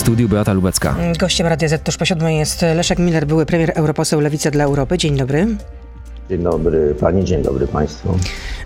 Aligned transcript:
studiu 0.00 0.28
Beata 0.28 0.52
Lubecka. 0.52 0.94
Gościem 1.18 1.46
Radia 1.46 1.68
Z 1.68 1.82
tuż 1.82 1.96
po 1.96 2.04
siódmej 2.04 2.38
jest 2.38 2.62
Leszek 2.62 2.98
Miller, 2.98 3.26
były 3.26 3.46
premier 3.46 3.72
europoseł 3.74 4.20
Lewica 4.20 4.50
dla 4.50 4.64
Europy. 4.64 4.98
Dzień 4.98 5.16
dobry. 5.16 5.46
Dzień 6.30 6.42
dobry 6.42 6.94
Pani, 7.00 7.24
dzień 7.24 7.42
dobry 7.42 7.66
Państwu. 7.66 8.18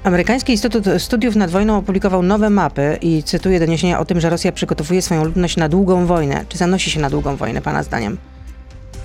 Amerykański 0.04 0.52
Instytut 0.52 0.84
Studiów 0.98 1.36
nad 1.36 1.50
Wojną 1.50 1.78
opublikował 1.78 2.22
nowe 2.22 2.50
mapy 2.50 2.98
i 3.00 3.22
cytuję 3.22 3.60
doniesienia 3.60 4.00
o 4.00 4.04
tym, 4.04 4.20
że 4.20 4.30
Rosja 4.30 4.52
przygotowuje 4.52 5.02
swoją 5.02 5.24
ludność 5.24 5.56
na 5.56 5.68
długą 5.68 6.06
wojnę. 6.06 6.44
Czy 6.48 6.58
zanosi 6.58 6.90
się 6.90 7.00
na 7.00 7.10
długą 7.10 7.36
wojnę, 7.36 7.62
Pana 7.62 7.82
zdaniem? 7.82 8.16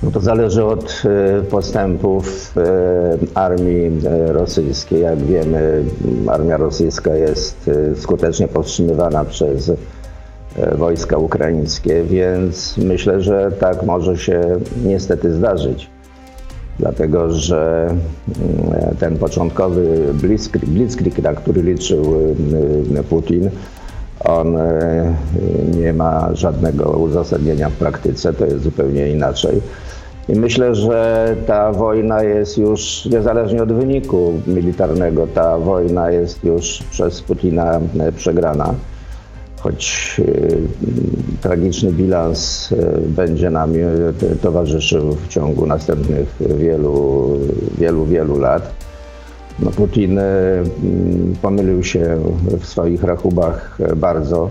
No 0.03 0.11
to 0.11 0.19
zależy 0.19 0.65
od 0.65 1.03
e, 1.05 1.41
postępów 1.41 2.53
e, 2.57 3.37
armii 3.37 3.91
e, 4.05 4.33
rosyjskiej. 4.33 5.01
Jak 5.01 5.25
wiemy, 5.25 5.83
armia 6.27 6.57
rosyjska 6.57 7.15
jest 7.15 7.69
skutecznie 7.95 8.47
powstrzymywana 8.47 9.25
przez 9.25 9.71
wojska 10.75 11.17
ukraińskie, 11.17 12.03
więc 12.03 12.77
myślę, 12.77 13.21
że 13.21 13.51
tak 13.59 13.83
może 13.83 14.17
się 14.17 14.41
niestety 14.85 15.33
zdarzyć. 15.33 15.89
Dlatego, 16.79 17.31
że 17.31 17.87
mm, 17.87 18.95
ten 18.99 19.17
początkowy 19.17 20.13
blitzkrieg, 20.13 20.65
blitzkrieg 20.65 21.19
na 21.19 21.33
który 21.33 21.61
liczył 21.61 22.03
Putin, 23.09 23.49
on 24.19 24.57
nie 25.77 25.93
ma 25.93 26.29
żadnego 26.33 26.91
uzasadnienia 26.91 27.69
w 27.69 27.73
praktyce, 27.73 28.33
to 28.33 28.45
jest 28.45 28.63
zupełnie 28.63 29.09
inaczej. 29.09 29.61
I 30.29 30.35
myślę, 30.35 30.75
że 30.75 31.35
ta 31.47 31.71
wojna 31.71 32.23
jest 32.23 32.57
już, 32.57 33.05
niezależnie 33.05 33.63
od 33.63 33.73
wyniku 33.73 34.33
militarnego, 34.47 35.27
ta 35.27 35.57
wojna 35.57 36.11
jest 36.11 36.43
już 36.43 36.83
przez 36.91 37.21
Putina 37.21 37.79
e, 37.99 38.11
przegrana. 38.11 38.73
Choć 39.59 40.15
e, 40.19 41.41
tragiczny 41.41 41.91
bilans 41.91 42.71
e, 42.71 42.99
będzie 43.01 43.49
nam 43.49 43.73
towarzyszył 44.41 45.15
w 45.15 45.27
ciągu 45.27 45.65
następnych 45.65 46.35
wielu, 46.57 47.37
wielu, 47.77 48.05
wielu 48.05 48.39
lat. 48.39 48.73
No 49.59 49.71
Putin 49.71 50.19
pomylił 51.41 51.83
się 51.83 52.17
w 52.59 52.65
swoich 52.65 53.03
rachubach 53.03 53.77
bardzo 53.95 54.49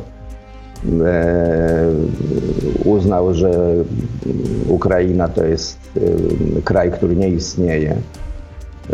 uznał, 2.84 3.34
że 3.34 3.50
Ukraina 4.68 5.28
to 5.28 5.44
jest 5.44 5.78
kraj, 6.64 6.92
który 6.92 7.16
nie 7.16 7.28
istnieje, 7.28 7.96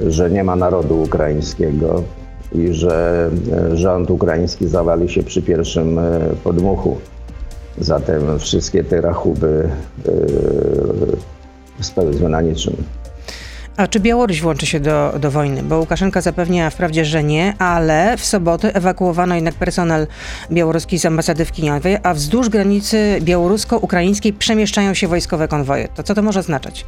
że 0.07 0.31
nie 0.31 0.45
ma 0.45 0.57
narodu 0.57 1.03
ukraińskiego 1.03 2.03
i 2.55 2.73
że 2.73 3.31
e, 3.53 3.77
rząd 3.77 4.11
ukraiński 4.11 4.69
zawali 4.69 5.09
się 5.09 5.23
przy 5.23 5.43
pierwszym 5.43 6.01
podmuchu. 6.45 6.99
Zatem 7.79 8.39
wszystkie 8.39 8.85
te 8.85 9.01
rachuby 9.01 9.69
spełzły 11.81 12.29
na 12.29 12.41
niczym. 12.41 12.77
A 13.77 13.87
czy 13.87 14.01
Białoruś 14.01 14.41
włączy 14.41 14.67
się 14.67 14.81
do, 14.81 15.15
do 15.21 15.31
wojny? 15.31 15.63
Bo 15.63 15.79
Łukaszenka 15.79 16.21
zapewnia 16.21 16.71
wprawdzie, 16.71 17.05
że 17.05 17.25
nie, 17.25 17.55
ale 17.59 18.17
w 18.17 18.25
sobotę 18.25 18.75
ewakuowano 18.75 19.35
jednak 19.35 19.55
personel 19.55 20.07
białoruski 20.51 20.99
z 20.99 21.07
ambasady 21.07 21.45
w 21.45 21.53
Kijowie, 21.53 22.07
a 22.07 22.15
wzdłuż 22.15 22.49
granicy 22.49 23.19
białorusko-ukraińskiej 23.23 24.33
przemieszczają 24.33 24.95
się 24.95 25.09
wojskowe 25.09 25.49
konwoje. 25.49 25.89
To 25.95 26.03
co 26.03 26.15
to 26.15 26.23
może 26.23 26.43
znaczyć? 26.43 26.85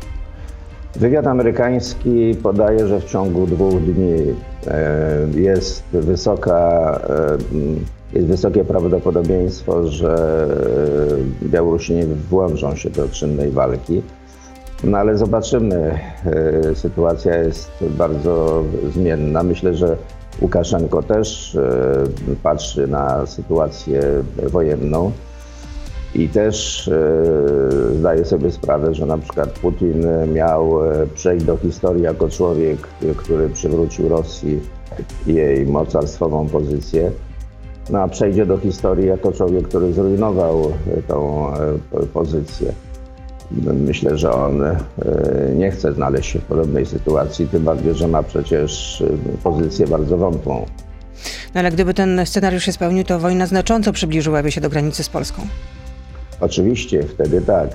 Wywiad 0.98 1.27
amerykański 1.27 2.34
podaje, 2.42 2.86
że 2.86 3.00
w 3.00 3.05
ciągu 3.05 3.47
dwóch 3.47 3.83
dni 3.83 4.34
e, 4.66 5.41
jest 5.41 5.84
wysoka 5.92 7.00
e, 8.12 8.16
jest 8.16 8.27
wysokie 8.27 8.64
prawdopodobieństwo, 8.64 9.89
że 9.89 10.47
e, 11.42 11.47
Białorusini 11.48 12.05
włączą 12.05 12.77
się 12.77 12.91
do 12.91 13.08
czynnej 13.08 13.50
walki. 13.50 14.02
No 14.84 14.98
ale 14.98 15.19
zobaczymy. 15.19 15.98
Sytuacja 16.74 17.36
jest 17.36 17.70
bardzo 17.80 18.64
zmienna. 18.94 19.42
Myślę, 19.42 19.74
że 19.74 19.96
Łukaszenko 20.40 21.02
też 21.02 21.58
patrzy 22.42 22.86
na 22.86 23.27
sytuację 23.27 24.02
wojenną 24.36 25.13
i 26.22 26.28
też 26.28 26.88
e, 26.88 27.94
zdaje 27.98 28.24
sobie 28.24 28.50
sprawę, 28.52 28.94
że 28.94 29.06
na 29.06 29.18
przykład 29.18 29.58
Putin 29.58 30.06
miał 30.34 30.72
przejść 31.14 31.44
do 31.44 31.56
historii 31.56 32.02
jako 32.02 32.28
człowiek, 32.28 32.78
który 33.16 33.48
przywrócił 33.48 34.08
Rosji 34.08 34.60
jej 35.27 35.66
mocarstwową 35.66 36.48
pozycję. 36.48 37.10
No 37.90 37.98
a 37.98 38.08
przejdzie 38.08 38.46
do 38.46 38.58
historii 38.58 39.06
jako 39.06 39.32
człowiek, 39.32 39.68
który 39.68 39.92
zrujnował 39.92 40.72
tą 41.08 41.46
pozycję. 42.12 42.72
Myślę, 43.62 44.18
że 44.18 44.33
on 44.33 44.62
e, 44.62 44.77
nie 45.56 45.70
chce 45.70 45.92
znaleźć 45.92 46.30
się 46.30 46.38
w 46.38 46.44
podobnej 46.44 46.86
sytuacji, 46.86 47.46
tym 47.46 47.64
bardziej, 47.64 47.94
że 47.94 48.08
ma 48.08 48.22
przecież 48.22 49.02
e, 49.02 49.38
pozycję 49.42 49.86
bardzo 49.86 50.16
wątłą. 50.16 50.66
No 51.54 51.60
ale 51.60 51.70
gdyby 51.70 51.94
ten 51.94 52.27
scenariusz 52.27 52.64
się 52.64 52.72
spełnił, 52.72 53.04
to 53.04 53.18
wojna 53.18 53.46
znacząco 53.46 53.92
przybliżyłaby 53.92 54.50
się 54.50 54.60
do 54.60 54.70
granicy 54.70 55.02
z 55.02 55.08
Polską. 55.08 55.42
Oczywiście, 56.41 57.02
wtedy 57.02 57.41
tak. 57.41 57.70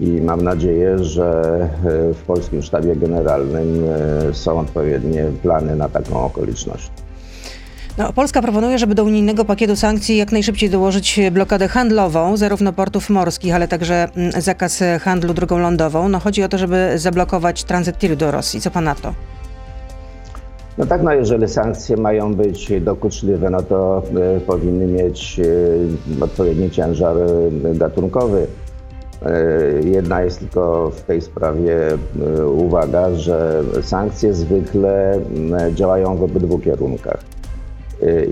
I 0.00 0.06
mam 0.06 0.42
nadzieję, 0.42 0.98
że 0.98 1.42
e, 1.84 2.14
w 2.14 2.22
Polskim 2.26 2.62
Sztabie 2.62 2.96
Generalnym 2.96 3.84
są 4.32 4.60
odpowiednie 4.60 5.24
plany 5.42 5.76
na 5.76 5.88
taką 5.88 6.24
okoliczność. 6.24 6.90
No, 7.98 8.12
Polska 8.12 8.42
proponuje, 8.42 8.78
żeby 8.78 8.94
do 8.94 9.04
unijnego 9.04 9.44
pakietu 9.44 9.76
sankcji 9.76 10.16
jak 10.16 10.32
najszybciej 10.32 10.70
dołożyć 10.70 11.20
blokadę 11.32 11.68
handlową, 11.68 12.36
zarówno 12.36 12.72
portów 12.72 13.10
morskich, 13.10 13.54
ale 13.54 13.68
także 13.68 14.08
mm, 14.16 14.42
zakaz 14.42 14.82
handlu 15.00 15.34
drogą 15.34 15.58
lądową. 15.58 16.08
No, 16.08 16.18
chodzi 16.18 16.42
o 16.42 16.48
to, 16.48 16.58
żeby 16.58 16.92
zablokować 16.96 17.64
tranzyt 17.64 17.98
tiru 17.98 18.16
do 18.16 18.30
Rosji. 18.30 18.60
Co 18.60 18.70
pan 18.70 18.84
na 18.84 18.94
to? 18.94 19.14
No 20.78 20.86
tak, 20.86 21.02
no 21.02 21.12
jeżeli 21.12 21.48
sankcje 21.48 21.96
mają 21.96 22.34
być 22.34 22.80
dokuczliwe, 22.80 23.50
no 23.50 23.62
to 23.62 24.02
y, 24.36 24.40
powinny 24.40 24.86
mieć 24.86 25.40
y, 25.40 26.24
odpowiedni 26.24 26.70
ciężar 26.70 27.16
y, 27.16 27.74
gatunkowy. 27.74 28.46
Jedna 29.84 30.22
jest 30.22 30.38
tylko 30.38 30.90
w 30.90 31.00
tej 31.00 31.20
sprawie 31.20 31.76
uwaga, 32.56 33.14
że 33.14 33.62
sankcje 33.82 34.34
zwykle 34.34 35.20
działają 35.74 36.16
w 36.16 36.22
obydwu 36.22 36.58
kierunkach. 36.58 37.20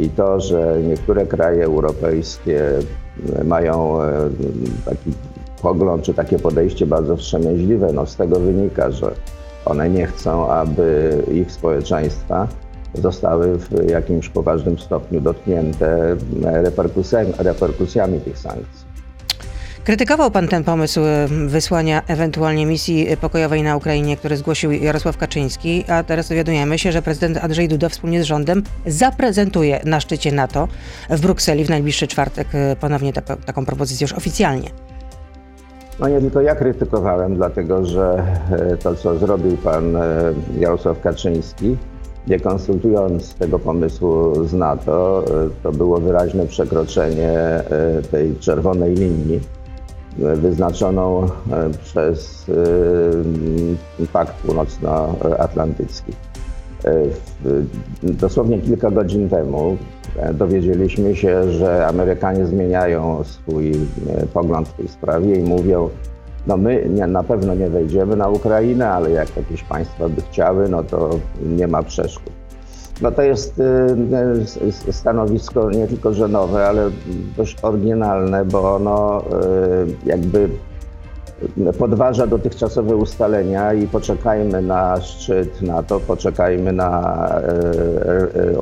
I 0.01 0.09
to, 0.09 0.41
że 0.41 0.79
niektóre 0.89 1.27
kraje 1.27 1.65
europejskie 1.65 2.61
mają 3.45 4.03
e, 4.03 4.31
taki 4.85 5.13
pogląd 5.63 6.03
czy 6.03 6.15
takie 6.15 6.39
podejście 6.39 6.87
bardzo 6.87 7.17
wstrzemięźliwe, 7.17 7.93
no 7.93 8.07
z 8.07 8.17
tego 8.17 8.41
wynika, 8.41 8.91
że 8.91 9.13
one 9.67 9.91
nie 9.91 10.07
chcą, 10.07 10.51
aby 10.51 11.19
ich 11.33 11.53
społeczeństwa 11.53 12.49
zostały 12.95 13.59
w 13.59 13.91
jakimś 13.91 14.29
poważnym 14.29 14.79
stopniu 14.79 15.21
dotknięte 15.21 16.17
reperkusjami, 17.39 18.21
tych 18.21 18.39
sankcji. 18.39 18.87
Krytykował 19.85 20.31
pan 20.31 20.49
ten 20.49 20.65
pomysł 20.65 21.01
e, 21.01 21.29
wysłania 21.47 22.03
ewentualnie 22.07 22.67
misji 22.67 23.07
pokojowej 23.21 23.63
na 23.63 23.77
Ukrainie, 23.77 24.17
który 24.17 24.37
zgłosił 24.37 24.73
Jarosław 24.73 25.17
Kaczyński, 25.17 25.85
a 25.89 26.03
teraz 26.03 26.29
dowiadujemy 26.29 26.79
się, 26.79 26.93
że 26.93 27.03
prezydent 27.03 27.39
Andrzej 27.39 27.69
Duda 27.69 27.89
wspólnie 27.89 28.23
z 28.23 28.27
rządem 28.27 28.63
zaprezentuje 28.87 29.81
na 29.85 30.01
szczycie 30.01 30.33
NATO 30.33 30.69
w 31.11 31.21
Brukseli 31.21 31.65
w 31.65 31.71
najbliższy 31.71 32.07
czwartek 32.07 32.49
e, 32.55 32.77
ponownie 32.77 33.13
ta, 33.13 33.37
taką 33.37 33.67
propozycję 33.67 34.05
już 34.05 34.13
oficjalnie. 34.13 34.71
No 36.01 36.09
nie 36.09 36.21
tylko 36.21 36.41
ja 36.41 36.55
krytykowałem, 36.55 37.37
dlatego 37.37 37.85
że 37.85 38.25
e, 38.51 38.77
to, 38.77 38.95
co 38.95 39.19
zrobił 39.19 39.57
pan 39.57 39.99
Jarosław 40.59 41.01
Kaczyński, 41.01 41.77
nie 42.27 42.41
konsultując 42.41 43.35
tego 43.35 43.59
pomysłu 43.59 44.45
z 44.45 44.53
NATO, 44.53 45.25
to 45.63 45.73
było 45.73 45.99
wyraźne 46.01 46.47
przekroczenie 46.47 47.63
tej 48.11 48.37
czerwonej 48.37 48.95
linii 48.95 49.41
wyznaczoną 50.19 51.25
e, 51.25 51.29
przez 51.85 52.47
e, 54.03 54.07
Pakt 54.13 54.35
Północnoatlantycki. 54.43 56.13
E, 56.87 56.93
dosłownie 58.03 58.59
kilka 58.59 58.91
godzin 58.91 59.29
temu 59.29 59.77
dowiedzieliśmy 60.35 61.17
się, 61.17 61.53
że 61.53 61.87
Amerykanie 61.87 62.47
zmieniają 62.47 63.25
swój 63.25 63.73
pogląd 64.35 64.69
w 64.69 64.73
tej 64.73 64.89
sprawie 64.89 65.35
i 65.35 65.43
mówią, 65.43 65.91
no 66.47 66.57
my 66.57 66.87
nie, 66.89 67.07
na 67.07 67.23
pewno 67.23 67.55
nie 67.55 67.71
wejdziemy 67.71 68.17
na 68.17 68.29
Ukrainę, 68.29 68.91
ale 68.91 69.11
jak 69.11 69.37
jakieś 69.37 69.63
państwa 69.63 70.09
by 70.09 70.23
chciały, 70.23 70.69
no 70.69 70.83
to 70.83 71.11
nie 71.43 71.69
ma 71.69 71.83
przeszkód. 71.83 72.33
No 73.03 73.13
to 73.13 73.23
jest 73.23 73.63
stanowisko 74.91 75.71
nie 75.71 75.87
tylko 75.87 76.13
że 76.13 76.29
nowe, 76.29 76.67
ale 76.67 76.91
dość 77.37 77.57
oryginalne, 77.63 78.45
bo 78.45 78.75
ono 78.75 79.23
jakby 80.07 80.49
podważa 81.79 82.27
dotychczasowe 82.27 82.97
ustalenia 82.97 83.73
i 83.73 83.87
poczekajmy 83.87 84.63
na 84.63 85.01
szczyt 85.01 85.63
na 85.63 85.83
to, 85.83 86.01
poczekajmy 86.01 86.73
na 86.73 87.29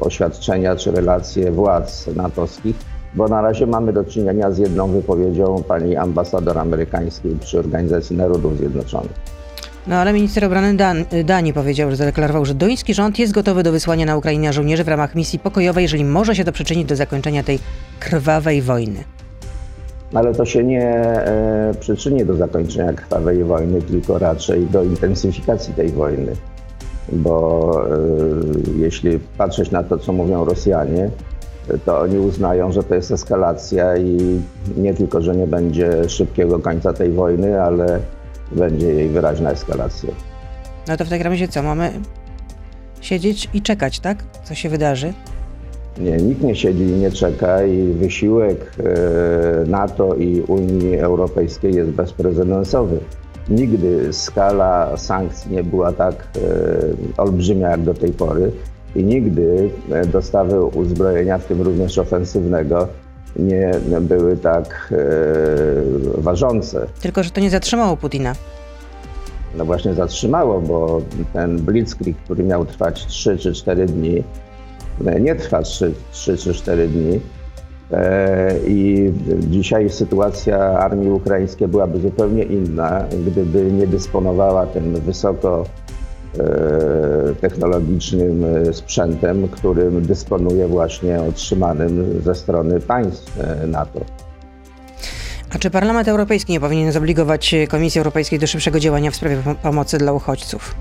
oświadczenia 0.00 0.76
czy 0.76 0.90
relacje 0.90 1.52
władz 1.52 2.06
natowskich 2.06 2.76
bo 3.14 3.28
na 3.28 3.42
razie 3.42 3.66
mamy 3.66 3.92
do 3.92 4.04
czynienia 4.04 4.50
z 4.50 4.58
jedną 4.58 4.88
wypowiedzią 4.88 5.62
pani 5.68 5.96
ambasador 5.96 6.58
amerykańskiej 6.58 7.36
przy 7.40 7.58
Organizacji 7.58 8.16
Narodów 8.16 8.58
Zjednoczonych. 8.58 9.34
No 9.86 9.96
ale 9.96 10.12
minister 10.12 10.44
obrony 10.44 10.74
Dan 10.74 11.04
Danii 11.24 11.52
powiedział, 11.52 11.90
że 11.90 11.96
zadeklarował, 11.96 12.44
że 12.44 12.54
duński 12.54 12.94
rząd 12.94 13.18
jest 13.18 13.32
gotowy 13.32 13.62
do 13.62 13.72
wysłania 13.72 14.06
na 14.06 14.16
Ukrainę 14.16 14.52
żołnierzy 14.52 14.84
w 14.84 14.88
ramach 14.88 15.14
misji 15.14 15.38
pokojowej, 15.38 15.82
jeżeli 15.82 16.04
może 16.04 16.36
się 16.36 16.44
to 16.44 16.52
przyczynić 16.52 16.88
do 16.88 16.96
zakończenia 16.96 17.42
tej 17.42 17.58
krwawej 18.00 18.62
wojny. 18.62 19.04
Ale 20.14 20.34
to 20.34 20.44
się 20.44 20.64
nie 20.64 20.90
e, 20.90 21.74
przyczyni 21.80 22.24
do 22.24 22.36
zakończenia 22.36 22.92
krwawej 22.92 23.44
wojny, 23.44 23.82
tylko 23.82 24.18
raczej 24.18 24.66
do 24.66 24.84
intensyfikacji 24.84 25.74
tej 25.74 25.88
wojny. 25.88 26.32
Bo 27.12 27.72
e, 27.86 27.98
jeśli 28.76 29.18
patrzeć 29.18 29.70
na 29.70 29.82
to, 29.82 29.98
co 29.98 30.12
mówią 30.12 30.44
Rosjanie, 30.44 31.10
to 31.84 32.00
oni 32.00 32.18
uznają, 32.18 32.72
że 32.72 32.82
to 32.82 32.94
jest 32.94 33.10
eskalacja 33.10 33.96
i 33.96 34.40
nie 34.76 34.94
tylko, 34.94 35.22
że 35.22 35.36
nie 35.36 35.46
będzie 35.46 36.08
szybkiego 36.08 36.58
końca 36.58 36.92
tej 36.92 37.12
wojny, 37.12 37.62
ale 37.62 38.00
będzie 38.52 38.86
jej 38.86 39.08
wyraźna 39.08 39.50
eskalacja. 39.50 40.10
No 40.88 40.96
to 40.96 41.04
w 41.04 41.08
takim 41.08 41.26
razie 41.26 41.48
co? 41.48 41.62
Mamy 41.62 41.90
siedzieć 43.00 43.48
i 43.54 43.62
czekać, 43.62 44.00
tak? 44.00 44.24
Co 44.44 44.54
się 44.54 44.68
wydarzy? 44.68 45.12
Nie, 45.98 46.16
nikt 46.16 46.42
nie 46.42 46.56
siedzi 46.56 46.82
i 46.82 46.92
nie 46.92 47.10
czeka 47.10 47.64
i 47.64 47.92
wysiłek 47.92 48.72
e, 48.78 49.64
NATO 49.66 50.14
i 50.14 50.40
Unii 50.40 50.98
Europejskiej 50.98 51.74
jest 51.74 51.90
bezprecedensowy. 51.90 52.98
Nigdy 53.48 54.12
skala 54.12 54.96
sankcji 54.96 55.52
nie 55.52 55.64
była 55.64 55.92
tak 55.92 56.14
e, 56.14 57.22
olbrzymia 57.22 57.70
jak 57.70 57.82
do 57.82 57.94
tej 57.94 58.12
pory 58.12 58.52
i 58.96 59.04
nigdy 59.04 59.70
e, 59.90 60.06
dostawy 60.06 60.64
uzbrojenia, 60.64 61.38
w 61.38 61.44
tym 61.44 61.62
również 61.62 61.98
ofensywnego, 61.98 62.88
nie 63.36 63.70
były 64.00 64.36
tak 64.36 64.94
ważące. 66.18 66.86
Tylko, 67.00 67.22
że 67.22 67.30
to 67.30 67.40
nie 67.40 67.50
zatrzymało 67.50 67.96
Putina. 67.96 68.34
No 69.56 69.64
właśnie 69.64 69.94
zatrzymało, 69.94 70.60
bo 70.60 71.02
ten 71.32 71.56
blitzkrieg, 71.56 72.16
który 72.16 72.44
miał 72.44 72.64
trwać 72.64 73.06
3 73.06 73.38
czy 73.38 73.52
4 73.52 73.86
dni, 73.86 74.24
nie 75.20 75.34
trwa 75.34 75.62
3, 75.62 75.94
3 76.10 76.36
czy 76.36 76.54
4 76.54 76.88
dni. 76.88 77.20
E, 77.92 78.54
I 78.66 79.12
dzisiaj 79.40 79.90
sytuacja 79.90 80.58
armii 80.58 81.10
ukraińskiej 81.10 81.68
byłaby 81.68 82.00
zupełnie 82.00 82.42
inna, 82.42 83.04
gdyby 83.26 83.72
nie 83.72 83.86
dysponowała 83.86 84.66
tym 84.66 85.00
wysoko 85.00 85.64
E, 86.38 87.34
technologicznym 87.40 88.44
e, 88.44 88.72
sprzętem, 88.72 89.48
którym 89.48 90.02
dysponuje 90.02 90.68
właśnie 90.68 91.20
otrzymanym 91.22 92.22
ze 92.24 92.34
strony 92.34 92.80
państw 92.80 93.40
e, 93.40 93.66
NATO. 93.66 94.00
A 95.54 95.58
czy 95.58 95.70
Parlament 95.70 96.08
Europejski 96.08 96.52
nie 96.52 96.60
powinien 96.60 96.92
zobligować 96.92 97.54
Komisji 97.68 97.98
Europejskiej 97.98 98.38
do 98.38 98.46
szybszego 98.46 98.80
działania 98.80 99.10
w 99.10 99.16
sprawie 99.16 99.36
pomocy 99.62 99.98
dla 99.98 100.12
uchodźców? 100.12 100.74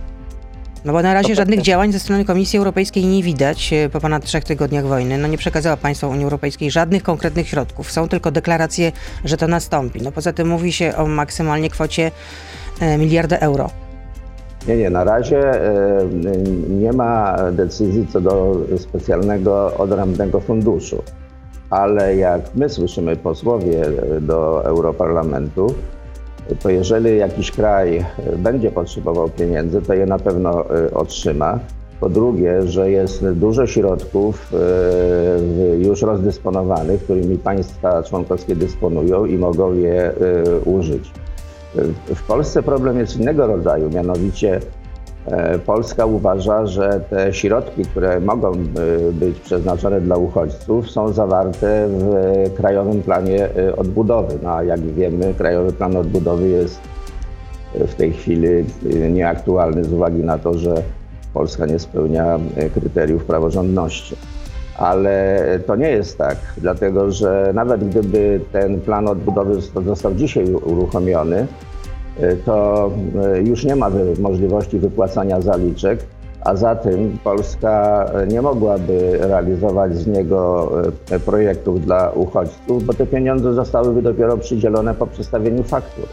No 0.86 0.94
bo 0.94 1.02
na 1.02 1.14
razie 1.14 1.36
żadnych 1.36 1.62
działań 1.62 1.92
ze 1.92 2.00
strony 2.00 2.26
Komisji 2.26 2.60
Europejskiej 2.60 3.06
nie 3.06 3.24
widać 3.24 3.74
po 3.92 4.00
ponad 4.00 4.26
trzech 4.26 4.44
tygodniach 4.44 4.86
wojny. 4.86 5.18
No 5.18 5.28
nie 5.28 5.38
przekazała 5.38 5.78
państwa 5.78 6.08
Unii 6.08 6.24
Europejskiej 6.24 6.72
żadnych 6.72 7.04
konkretnych 7.04 7.48
środków. 7.48 7.92
Są 7.92 8.08
tylko 8.08 8.32
deklaracje, 8.32 8.92
że 9.26 9.38
to 9.38 9.48
nastąpi. 9.48 10.02
No 10.02 10.12
poza 10.12 10.34
tym 10.34 10.48
mówi 10.48 10.72
się 10.72 10.96
o 10.96 11.06
maksymalnie 11.06 11.70
kwocie 11.70 12.12
miliarda 12.98 13.38
euro. 13.38 13.70
Nie, 14.68 14.78
nie, 14.78 14.90
na 14.90 15.04
razie 15.04 15.40
e, 15.40 16.06
nie 16.70 16.94
ma 16.94 17.38
decyzji 17.52 18.08
co 18.08 18.22
do 18.22 18.58
specjalnego 18.78 19.74
odrębnego 19.78 20.40
funduszu, 20.40 21.04
ale 21.70 22.16
jak 22.16 22.42
my 22.56 22.70
słyszymy 22.70 23.16
posłowie 23.16 23.82
do 24.22 24.66
Europarlamentu, 24.66 25.76
to 26.60 26.70
jeżeli 26.70 27.18
jakiś 27.18 27.52
kraj 27.52 28.06
będzie 28.38 28.72
potrzebował 28.72 29.30
pieniędzy, 29.30 29.82
to 29.82 29.94
je 29.94 30.06
na 30.06 30.20
pewno 30.20 30.76
e, 30.76 30.94
otrzyma. 30.94 31.60
Po 32.00 32.10
drugie, 32.10 32.68
że 32.68 32.92
jest 32.92 33.30
dużo 33.30 33.68
środków 33.68 34.52
e, 34.54 35.78
już 35.78 36.02
rozdysponowanych, 36.02 37.04
którymi 37.04 37.38
państwa 37.38 38.04
członkowskie 38.04 38.56
dysponują 38.56 39.26
i 39.26 39.38
mogą 39.38 39.74
je 39.74 40.14
użyć. 40.66 41.12
W 42.16 42.24
Polsce 42.28 42.64
problem 42.64 43.00
jest 43.00 43.18
innego 43.18 43.48
rodzaju, 43.48 43.90
mianowicie 43.90 44.56
e, 44.56 44.83
Polska 45.66 46.06
uważa, 46.06 46.66
że 46.66 47.02
te 47.10 47.34
środki, 47.34 47.86
które 47.86 48.20
mogą 48.20 48.52
e, 48.52 48.56
być 49.12 49.40
przeznaczone 49.40 50.02
dla 50.02 50.18
uchodźców, 50.18 50.92
są 50.92 51.14
zawarte 51.14 51.88
w 51.88 52.54
Krajowym 52.58 53.02
Planie 53.02 53.50
e, 53.56 53.76
Odbudowy. 53.76 54.40
No, 54.44 54.56
a 54.56 54.64
jak 54.64 54.80
wiemy, 54.80 55.34
Krajowy 55.34 55.74
Plan 55.74 55.98
Odbudowy 55.98 56.50
jest 56.50 56.80
w 57.74 57.96
tej 57.96 58.14
chwili 58.14 58.48
nieaktualny 59.12 59.84
z 59.84 59.94
uwagi 59.94 60.24
na 60.24 60.38
to, 60.38 60.54
że 60.54 60.76
Polska 61.34 61.66
nie 61.66 61.80
spełnia 61.80 62.40
kryteriów 62.74 63.26
praworządności. 63.26 64.16
Ale 64.78 65.40
to 65.66 65.76
nie 65.76 65.90
jest 65.90 66.18
tak, 66.18 66.38
dlatego 66.58 67.12
że 67.12 67.52
nawet 67.54 67.90
gdyby 67.90 68.40
ten 68.52 68.82
plan 68.82 69.08
odbudowy 69.08 69.62
został 69.86 70.14
dzisiaj 70.14 70.54
uruchomiony, 70.54 71.48
to 72.46 72.92
y, 73.36 73.44
już 73.44 73.66
nie 73.66 73.76
ma 73.76 73.90
możliwości 74.20 74.80
wypłacania 74.80 75.42
zaliczek, 75.42 76.00
a 76.42 76.56
zatem 76.56 77.18
Polska 77.24 78.06
nie 78.28 78.42
mogłaby 78.42 79.18
realizować 79.22 79.98
z 79.98 80.08
niego 80.08 80.72
projektów 81.26 81.86
dla 81.86 82.10
uchodźców, 82.10 82.84
bo 82.84 82.94
te 82.94 83.06
pieniądze 83.06 83.54
zostałyby 83.54 84.02
dopiero 84.02 84.38
przydzielone 84.38 84.94
po 84.94 85.08
przedstawieniu 85.08 85.64
faktur. 85.64 86.06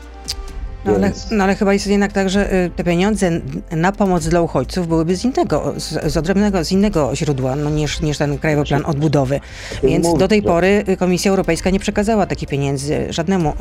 No 0.85 0.95
ale, 0.95 1.13
no 1.31 1.45
ale, 1.45 1.55
chyba 1.55 1.73
jest 1.73 1.87
jednak 1.87 2.13
tak, 2.13 2.31
że 2.31 2.55
y, 2.55 2.71
te 2.77 2.85
pieniądze 2.85 3.31
na 3.71 3.93
pomoc 3.93 4.29
dla 4.29 4.41
uchodźców 4.41 4.89
byłyby 4.89 5.17
z 5.17 5.25
innego, 5.25 5.75
z, 5.77 6.13
z 6.13 6.17
odrębnego, 6.17 6.65
z 6.65 6.73
innego 6.73 7.11
źródła 7.15 7.57
no, 7.57 7.71
niż, 7.71 8.01
niż 8.01 8.19
ten 8.19 8.39
Krajowy 8.39 8.65
Plan 8.65 8.87
Odbudowy. 8.87 9.41
Więc 9.83 10.15
do 10.19 10.29
tej 10.29 10.43
pory 10.43 10.85
y, 10.89 10.97
Komisja 10.97 11.31
Europejska 11.31 11.71
nie 11.71 11.81
przekazała 11.81 12.27
takich 12.27 12.49
pieniędzy 12.49 13.07
żadnemu 13.11 13.53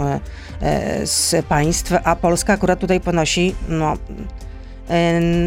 e, 0.62 1.08
z 1.08 1.46
państw, 1.46 1.94
a 2.04 2.16
Polska 2.16 2.54
akurat 2.54 2.80
tutaj 2.80 3.02
ponosi 3.02 3.56
no, 3.70 3.98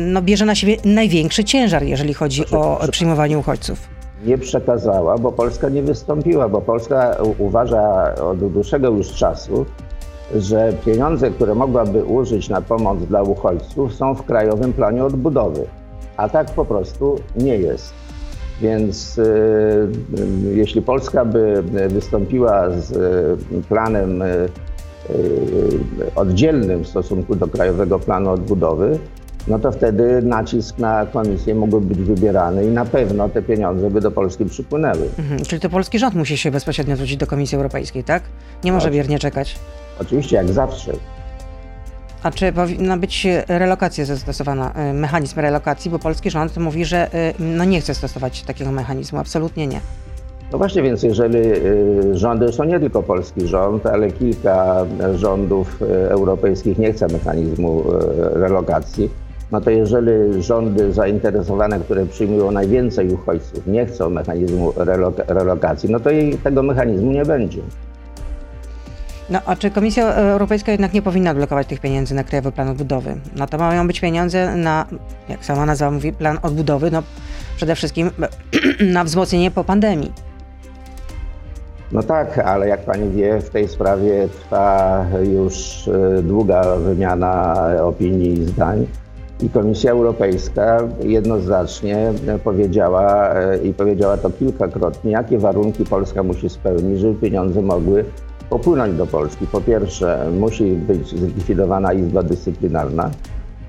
no, 0.07 0.23
bierze 0.23 0.45
na 0.45 0.55
siebie 0.55 0.77
największy 0.85 1.45
ciężar, 1.45 1.83
jeżeli 1.83 2.15
chodzi 2.15 2.51
o 2.51 2.81
przyjmowanie 2.91 3.39
uchodźców. 3.39 3.89
Nie 4.25 4.39
przekazała, 4.39 5.19
bo 5.19 5.33
Polska 5.33 5.69
nie 5.69 5.83
wystąpiła, 5.83 6.49
bo 6.49 6.61
Polska 6.61 7.17
uważa 7.39 8.15
od 8.15 8.53
dłuższego 8.53 8.89
już 8.89 9.13
czasu, 9.13 9.67
że 10.37 10.73
pieniądze, 10.85 11.31
które 11.31 11.55
mogłaby 11.55 12.05
użyć 12.05 12.49
na 12.49 12.61
pomoc 12.61 13.05
dla 13.05 13.23
uchodźców, 13.23 13.95
są 13.95 14.15
w 14.15 14.23
Krajowym 14.23 14.73
Planie 14.73 15.05
Odbudowy, 15.05 15.67
a 16.17 16.29
tak 16.29 16.51
po 16.51 16.65
prostu 16.65 17.17
nie 17.37 17.57
jest. 17.57 17.95
Więc 18.61 19.19
y, 19.19 19.89
jeśli 20.55 20.83
Polska 20.83 21.25
by 21.25 21.63
wystąpiła 21.89 22.71
z 22.71 22.93
y, 22.93 23.63
planem 23.69 24.23
y, 24.23 24.49
oddzielnym 26.15 26.85
w 26.85 26.89
stosunku 26.89 27.37
do 27.37 27.47
Krajowego 27.47 27.99
Planu 27.99 28.31
Odbudowy, 28.31 28.99
no 29.49 29.59
to 29.59 29.73
wtedy 29.73 30.23
nacisk 30.23 30.79
na 30.79 31.07
komisję 31.07 31.55
mógłby 31.55 31.95
być 31.95 31.99
wybierany 31.99 32.65
i 32.65 32.69
na 32.69 32.85
pewno 32.85 33.29
te 33.29 33.43
pieniądze 33.43 33.91
by 33.91 34.01
do 34.01 34.11
Polski 34.11 34.45
przypłynęły. 34.45 35.09
Mhm, 35.19 35.45
czyli 35.45 35.61
to 35.61 35.71
polski 35.71 35.99
rząd 35.99 36.15
musi 36.15 36.37
się 36.37 36.51
bezpośrednio 36.51 36.97
zwrócić 36.97 37.17
do 37.17 37.27
Komisji 37.27 37.57
Europejskiej, 37.57 38.05
tak? 38.05 38.23
Nie 38.65 38.73
może 38.73 38.91
biernie 38.91 39.19
czekać. 39.19 39.59
Oczywiście, 40.01 40.37
jak 40.37 40.49
zawsze. 40.49 40.93
A 42.23 42.31
czy 42.31 42.53
powinna 42.53 42.97
być 42.97 43.27
relokacja 43.49 44.05
zastosowana, 44.05 44.73
y, 44.91 44.93
mechanizm 44.93 45.41
relokacji, 45.41 45.91
bo 45.91 45.99
polski 45.99 46.31
rząd 46.31 46.57
mówi, 46.57 46.85
że 46.85 47.15
y, 47.15 47.35
no 47.39 47.65
nie 47.65 47.81
chce 47.81 47.95
stosować 47.95 48.43
takiego 48.43 48.73
mechanizmu, 48.73 49.19
absolutnie 49.19 49.67
nie. 49.67 49.81
No 50.53 50.59
właśnie, 50.59 50.83
więc 50.83 51.03
jeżeli 51.03 51.39
rządy, 52.13 52.47
zresztą 52.47 52.65
nie 52.65 52.81
tylko 52.81 53.03
polski 53.03 53.47
rząd, 53.47 53.87
ale 53.87 54.11
kilka 54.11 54.87
rządów 55.15 55.83
europejskich 56.09 56.79
nie 56.79 56.93
chce 56.93 57.07
mechanizmu 57.09 57.83
relokacji, 58.19 59.11
no 59.53 59.61
to 59.61 59.71
jeżeli 59.71 60.43
rządy 60.43 60.93
zainteresowane, 60.93 61.81
które 61.81 62.07
przyjmują 62.07 62.51
najwięcej 62.51 63.13
uchodźców, 63.13 63.67
nie 63.67 63.87
chcą 63.87 64.11
mechanizmu 64.11 64.73
relokacji, 65.29 65.91
no 65.91 66.01
to 66.01 66.11
i 66.11 66.37
tego 66.37 66.63
mechanizmu 66.63 67.13
nie 67.13 67.25
będzie. 67.25 67.63
No 69.33 69.39
a 69.47 69.57
czy 69.57 69.71
Komisja 69.71 70.15
Europejska 70.15 70.73
jednak 70.73 70.93
nie 70.93 71.03
powinna 71.03 71.35
blokować 71.35 71.67
tych 71.67 71.81
pieniędzy 71.81 72.15
na 72.15 72.25
Krajowy 72.25 72.53
Plan 72.53 72.69
Odbudowy? 72.69 73.17
No 73.37 73.47
to 73.47 73.59
mają 73.59 73.87
być 73.87 74.01
pieniądze 74.01 74.57
na, 74.57 74.87
jak 75.29 75.45
sama 75.45 75.67
nazwa 75.67 75.91
mówi, 75.91 76.13
plan 76.13 76.39
odbudowy, 76.43 76.91
no 76.91 77.03
przede 77.57 77.75
wszystkim 77.75 78.11
na 78.97 79.05
wzmocnienie 79.05 79.51
po 79.51 79.65
pandemii. 79.65 80.13
No 81.93 82.03
tak, 82.03 82.39
ale 82.39 82.69
jak 82.69 82.85
pani 82.85 83.11
wie, 83.11 83.41
w 83.41 83.51
tej 83.51 83.69
sprawie 83.69 84.29
trwa 84.29 85.07
już 85.33 85.89
e, 85.89 86.23
długa 86.23 86.77
wymiana 86.77 87.57
opinii 87.83 88.33
i 88.33 88.45
zdań. 88.45 88.87
I 89.43 89.49
Komisja 89.49 89.91
Europejska 89.91 90.79
jednoznacznie 91.03 92.13
powiedziała 92.45 93.35
i 93.63 93.75
powiedziała 93.75 94.17
to 94.17 94.31
kilkakrotnie, 94.31 95.11
jakie 95.13 95.39
warunki 95.39 95.85
Polska 95.85 96.23
musi 96.23 96.49
spełnić, 96.49 97.01
żeby 97.01 97.15
pieniądze 97.15 97.63
mogły 97.63 98.05
popłynąć 98.53 98.97
do 98.97 99.07
Polski. 99.07 99.47
Po 99.47 99.61
pierwsze, 99.61 100.31
musi 100.39 100.65
być 100.65 101.09
zlikwidowana 101.09 101.93
Izba 101.93 102.23
Dyscyplinarna. 102.23 103.11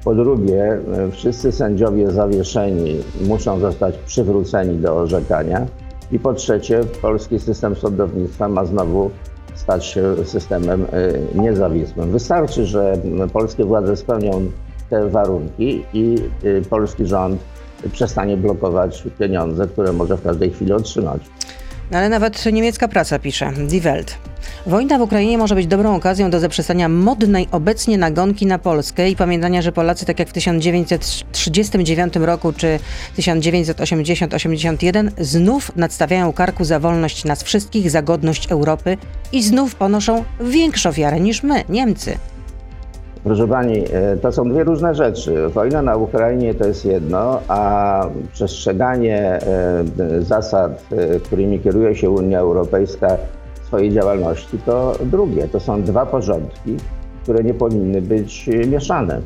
Po 0.04 0.16
drugie, 0.16 0.80
wszyscy 1.12 1.52
sędziowie 1.52 2.12
zawieszeni 2.12 2.98
muszą 3.28 3.60
zostać 3.60 3.98
przywróceni 3.98 4.78
do 4.78 4.96
orzekania. 4.96 5.66
I 6.12 6.20
po 6.20 6.34
trzecie, 6.34 6.82
polski 7.02 7.40
system 7.40 7.76
sądownictwa 7.76 8.50
ma 8.50 8.66
znowu 8.66 9.12
stać 9.56 9.86
się 9.86 10.16
systemem 10.26 10.82
y, 10.82 10.88
niezawisłym. 11.36 12.12
Wystarczy, 12.12 12.66
że 12.66 12.98
polskie 13.34 13.66
władze 13.66 13.98
spełnią 13.98 14.52
te 14.90 15.10
warunki 15.10 15.84
i 15.94 16.16
y, 16.44 16.62
polski 16.70 17.06
rząd 17.06 17.42
przestanie 17.92 18.38
blokować 18.38 19.04
pieniądze, 19.20 19.68
które 19.68 19.94
może 19.94 20.18
w 20.18 20.24
każdej 20.24 20.52
chwili 20.52 20.74
otrzymać. 20.74 21.22
No 21.92 21.98
ale 21.98 22.10
nawet 22.10 22.46
niemiecka 22.46 22.88
prasa 22.88 23.20
pisze, 23.20 23.52
Die 23.68 23.82
Welt. 23.82 24.33
Wojna 24.68 24.98
w 24.98 25.02
Ukrainie 25.02 25.38
może 25.38 25.56
być 25.56 25.68
dobrą 25.68 25.96
okazją 25.96 26.30
do 26.30 26.40
zaprzestania 26.40 26.90
modnej 26.90 27.48
obecnie 27.52 27.98
nagonki 27.98 28.46
na 28.46 28.60
Polskę 28.60 29.10
i 29.10 29.16
pamiętania, 29.16 29.62
że 29.62 29.72
Polacy 29.72 30.06
tak 30.06 30.20
jak 30.20 30.30
w 30.30 30.34
1939 30.34 32.16
roku 32.16 32.54
czy 32.54 32.80
1980-81 33.18 35.12
znów 35.18 35.76
nadstawiają 35.76 36.34
karku 36.34 36.64
za 36.64 36.80
wolność 36.80 37.26
nas 37.26 37.44
wszystkich, 37.44 37.90
za 37.90 38.02
godność 38.02 38.52
Europy 38.52 38.98
i 39.32 39.44
znów 39.44 39.76
ponoszą 39.76 40.24
większą 40.40 40.92
wiarę 40.92 41.20
niż 41.20 41.44
my, 41.44 41.64
Niemcy. 41.70 42.18
Proszę 43.24 43.48
Pani, 43.48 43.84
e, 43.94 44.18
to 44.18 44.32
są 44.32 44.50
dwie 44.50 44.64
różne 44.64 44.96
rzeczy. 44.96 45.50
Wojna 45.50 45.82
na 45.82 45.96
Ukrainie 45.96 46.54
to 46.54 46.68
jest 46.68 46.86
jedno, 46.86 47.40
a 47.48 48.06
przestrzeganie 48.34 49.20
e, 49.20 49.42
zasad, 50.20 50.84
e, 50.92 51.20
którymi 51.20 51.60
kieruje 51.60 51.96
się 51.96 52.10
Unia 52.10 52.40
Europejska 52.40 53.18
swojej 53.74 53.94
działalności, 53.94 54.58
to 54.66 54.96
drugie. 55.06 55.48
To 55.48 55.60
są 55.60 55.84
dwa 55.84 56.06
porządki, 56.06 56.78
które 57.24 57.44
nie 57.44 57.54
powinny 57.54 58.02
być 58.02 58.50
mieszane. 58.68 59.22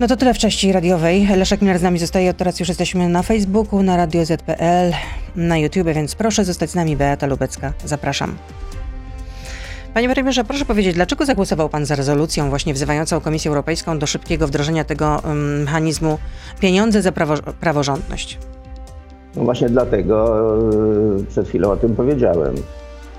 No 0.00 0.06
to 0.08 0.16
tyle 0.16 0.34
w 0.34 0.38
części 0.38 0.72
radiowej. 0.72 1.26
Leszek 1.36 1.60
Miller 1.62 1.78
z 1.78 1.82
nami 1.82 1.98
zostaje, 1.98 2.30
od 2.30 2.36
teraz 2.36 2.60
już 2.60 2.68
jesteśmy 2.68 3.08
na 3.08 3.22
Facebooku, 3.22 3.82
na 3.82 3.96
Radio 3.96 4.24
ZPL, 4.24 4.92
na 5.36 5.58
YouTube, 5.58 5.88
więc 5.94 6.14
proszę 6.14 6.44
zostać 6.44 6.70
z 6.70 6.74
nami. 6.74 6.96
Beata 6.96 7.26
Lubecka, 7.26 7.72
zapraszam. 7.84 8.36
Panie 9.94 10.08
premierze, 10.08 10.44
proszę 10.44 10.64
powiedzieć, 10.64 10.94
dlaczego 10.94 11.26
zagłosował 11.26 11.68
pan 11.68 11.86
za 11.86 11.96
rezolucją 11.96 12.48
właśnie 12.48 12.74
wzywającą 12.74 13.20
Komisję 13.20 13.48
Europejską 13.48 13.98
do 13.98 14.06
szybkiego 14.06 14.46
wdrożenia 14.46 14.84
tego 14.84 15.22
mechanizmu 15.64 16.18
pieniądze 16.60 17.02
za 17.02 17.12
prawo, 17.12 17.34
praworządność? 17.60 18.38
No 19.36 19.44
właśnie 19.44 19.68
dlatego 19.68 20.46
e, 21.20 21.24
przed 21.28 21.48
chwilą 21.48 21.70
o 21.70 21.76
tym 21.76 21.96
powiedziałem. 21.96 22.54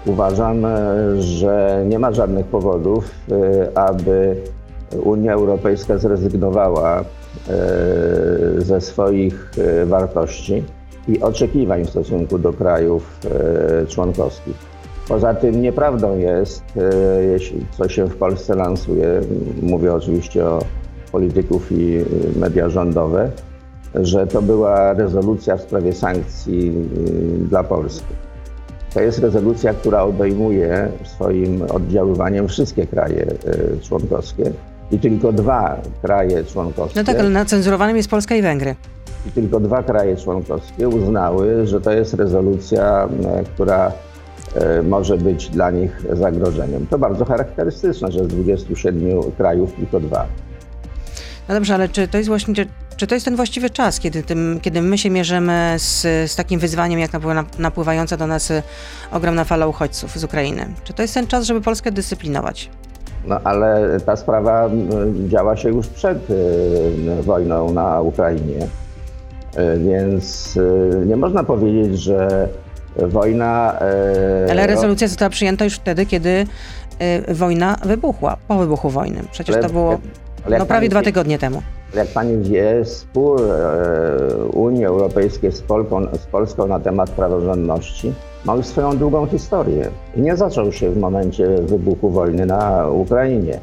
Uważam, 0.05 0.65
e, 0.65 0.71
że 1.21 1.83
nie 1.87 1.99
ma 1.99 2.11
żadnych 2.11 2.45
powodów, 2.45 3.11
e, 3.31 3.77
aby 3.77 4.35
Unia 5.03 5.33
Europejska 5.33 5.97
zrezygnowała 5.97 7.03
ze 8.57 8.81
swoich 8.81 9.51
wartości 9.85 10.63
i 11.07 11.21
oczekiwań 11.21 11.85
w 11.85 11.89
stosunku 11.89 12.39
do 12.39 12.53
krajów 12.53 13.19
członkowskich. 13.87 14.55
Poza 15.07 15.33
tym 15.33 15.61
nieprawdą 15.61 16.17
jest, 16.17 16.63
co 17.77 17.89
się 17.89 18.05
w 18.05 18.15
Polsce 18.17 18.55
lansuje, 18.55 19.21
mówię 19.61 19.93
oczywiście 19.93 20.45
o 20.45 20.59
polityków 21.11 21.71
i 21.71 22.05
media 22.39 22.69
rządowe, 22.69 23.31
że 24.01 24.27
to 24.27 24.41
była 24.41 24.93
rezolucja 24.93 25.57
w 25.57 25.61
sprawie 25.61 25.93
sankcji 25.93 26.73
dla 27.49 27.63
Polski. 27.63 28.13
To 28.93 29.01
jest 29.01 29.19
rezolucja, 29.19 29.73
która 29.73 30.01
obejmuje 30.01 30.87
swoim 31.03 31.61
oddziaływaniem 31.61 32.47
wszystkie 32.47 32.87
kraje 32.87 33.27
członkowskie 33.81 34.51
i 34.91 34.99
tylko 34.99 35.33
dwa 35.33 35.81
kraje 36.01 36.43
członkowskie. 36.43 36.99
No 36.99 37.05
tak, 37.05 37.19
ale 37.19 37.29
na 37.29 37.45
cenzurowanym 37.45 37.97
jest 37.97 38.09
Polska 38.09 38.35
i 38.35 38.41
Węgry. 38.41 38.75
I 39.27 39.31
tylko 39.31 39.59
dwa 39.59 39.83
kraje 39.83 40.17
członkowskie 40.17 40.89
uznały, 40.89 41.67
że 41.67 41.81
to 41.81 41.91
jest 41.91 42.13
rezolucja, 42.13 43.09
która 43.53 43.91
E, 44.55 44.81
może 44.81 45.17
być 45.17 45.49
dla 45.49 45.71
nich 45.71 46.01
zagrożeniem. 46.13 46.87
To 46.87 46.99
bardzo 46.99 47.25
charakterystyczne, 47.25 48.11
że 48.11 48.23
z 48.23 48.27
27 48.27 49.31
krajów 49.37 49.73
tylko 49.73 49.99
dwa. 49.99 50.25
No 51.49 51.55
dobrze, 51.55 51.73
ale 51.75 51.89
czy 51.89 52.07
to 52.07 52.17
jest 52.17 52.29
właśnie, 52.29 52.53
czy, 52.97 53.07
to 53.07 53.15
jest 53.15 53.25
ten 53.25 53.35
właściwy 53.35 53.69
czas, 53.69 53.99
kiedy, 53.99 54.23
tym, 54.23 54.59
kiedy 54.61 54.81
my 54.81 54.97
się 54.97 55.09
mierzymy 55.09 55.75
z, 55.77 56.01
z 56.31 56.35
takim 56.35 56.59
wyzwaniem, 56.59 56.99
jak 56.99 57.11
napływająca 57.59 58.17
do 58.17 58.27
nas 58.27 58.53
ogromna 59.11 59.43
fala 59.43 59.67
uchodźców 59.67 60.19
z 60.19 60.23
Ukrainy? 60.23 60.65
Czy 60.83 60.93
to 60.93 61.01
jest 61.01 61.13
ten 61.13 61.27
czas, 61.27 61.45
żeby 61.45 61.61
Polskę 61.61 61.91
dyscyplinować? 61.91 62.69
No 63.27 63.39
ale 63.43 63.99
ta 64.05 64.15
sprawa 64.15 64.69
działa 65.27 65.57
się 65.57 65.69
już 65.69 65.87
przed 65.87 66.29
y, 66.29 67.21
wojną 67.21 67.73
na 67.73 68.01
Ukrainie, 68.01 68.63
y, 68.63 69.79
więc 69.79 70.57
y, 70.57 71.03
nie 71.05 71.15
można 71.15 71.43
powiedzieć, 71.43 71.99
że 72.01 72.47
wojna. 72.97 73.79
Ale 74.49 74.67
rezolucja 74.67 75.07
została 75.07 75.29
przyjęta 75.29 75.63
już 75.63 75.75
wtedy, 75.75 76.05
kiedy 76.05 76.47
wojna 77.27 77.77
wybuchła, 77.85 78.37
po 78.47 78.57
wybuchu 78.57 78.89
wojny. 78.89 79.21
Przecież 79.31 79.55
ale, 79.55 79.63
to 79.67 79.73
było 79.73 79.99
no, 80.59 80.65
prawie 80.65 80.89
dwa 80.89 81.01
tygodnie 81.01 81.39
temu. 81.39 81.61
Jak 81.95 82.07
pani 82.07 82.37
wie, 82.37 82.85
spór 82.85 83.41
e, 83.41 84.45
Unii 84.53 84.85
Europejskiej 84.85 85.51
z, 85.51 85.61
Polką, 85.61 86.07
z 86.13 86.25
Polską 86.25 86.67
na 86.67 86.79
temat 86.79 87.09
praworządności 87.09 88.13
ma 88.45 88.55
już 88.55 88.65
swoją 88.65 88.97
długą 88.97 89.27
historię. 89.27 89.89
I 90.15 90.21
nie 90.21 90.35
zaczął 90.35 90.71
się 90.71 90.91
w 90.91 90.97
momencie 90.97 91.47
wybuchu 91.47 92.09
wojny 92.09 92.45
na 92.45 92.89
Ukrainie. 92.89 93.59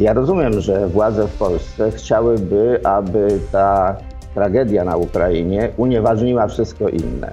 Ja 0.00 0.12
rozumiem, 0.12 0.60
że 0.60 0.88
władze 0.88 1.26
w 1.28 1.38
Polsce 1.38 1.90
chciałyby, 1.90 2.80
aby 2.84 3.40
ta 3.52 3.96
tragedia 4.34 4.84
na 4.84 4.96
Ukrainie 4.96 5.68
unieważniła 5.76 6.46
wszystko 6.46 6.88
inne. 6.88 7.32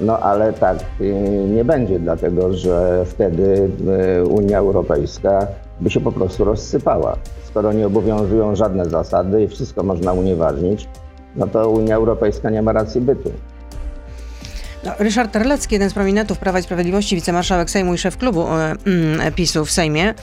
No 0.00 0.18
ale 0.18 0.52
tak 0.52 0.78
y, 1.00 1.14
nie 1.54 1.64
będzie, 1.64 1.98
dlatego 1.98 2.52
że 2.52 3.04
wtedy 3.06 3.70
y, 4.20 4.26
Unia 4.26 4.58
Europejska 4.58 5.46
by 5.80 5.90
się 5.90 6.00
po 6.00 6.12
prostu 6.12 6.44
rozsypała. 6.44 7.16
Skoro 7.56 7.72
nie 7.72 7.86
obowiązują 7.86 8.56
żadne 8.56 8.86
zasady 8.86 9.42
i 9.42 9.48
wszystko 9.48 9.82
można 9.82 10.12
unieważnić, 10.12 10.88
no 11.36 11.46
to 11.46 11.70
Unia 11.70 11.96
Europejska 11.96 12.50
nie 12.50 12.62
ma 12.62 12.72
racji 12.72 13.00
bytu. 13.00 13.32
No, 14.84 14.92
Ryszard 14.98 15.32
Terlecki, 15.32 15.74
jeden 15.74 15.90
z 15.90 15.94
prominentów 15.94 16.38
Prawa 16.38 16.58
i 16.58 16.62
Sprawiedliwości, 16.62 17.16
wicemarszałek 17.16 17.70
Sejmu 17.70 17.94
i 17.94 17.98
szef 17.98 18.16
klubu 18.16 18.46
e, 18.48 18.74
mm, 18.86 19.32
PiSu 19.32 19.64
w 19.64 19.70
Sejmie, 19.70 20.14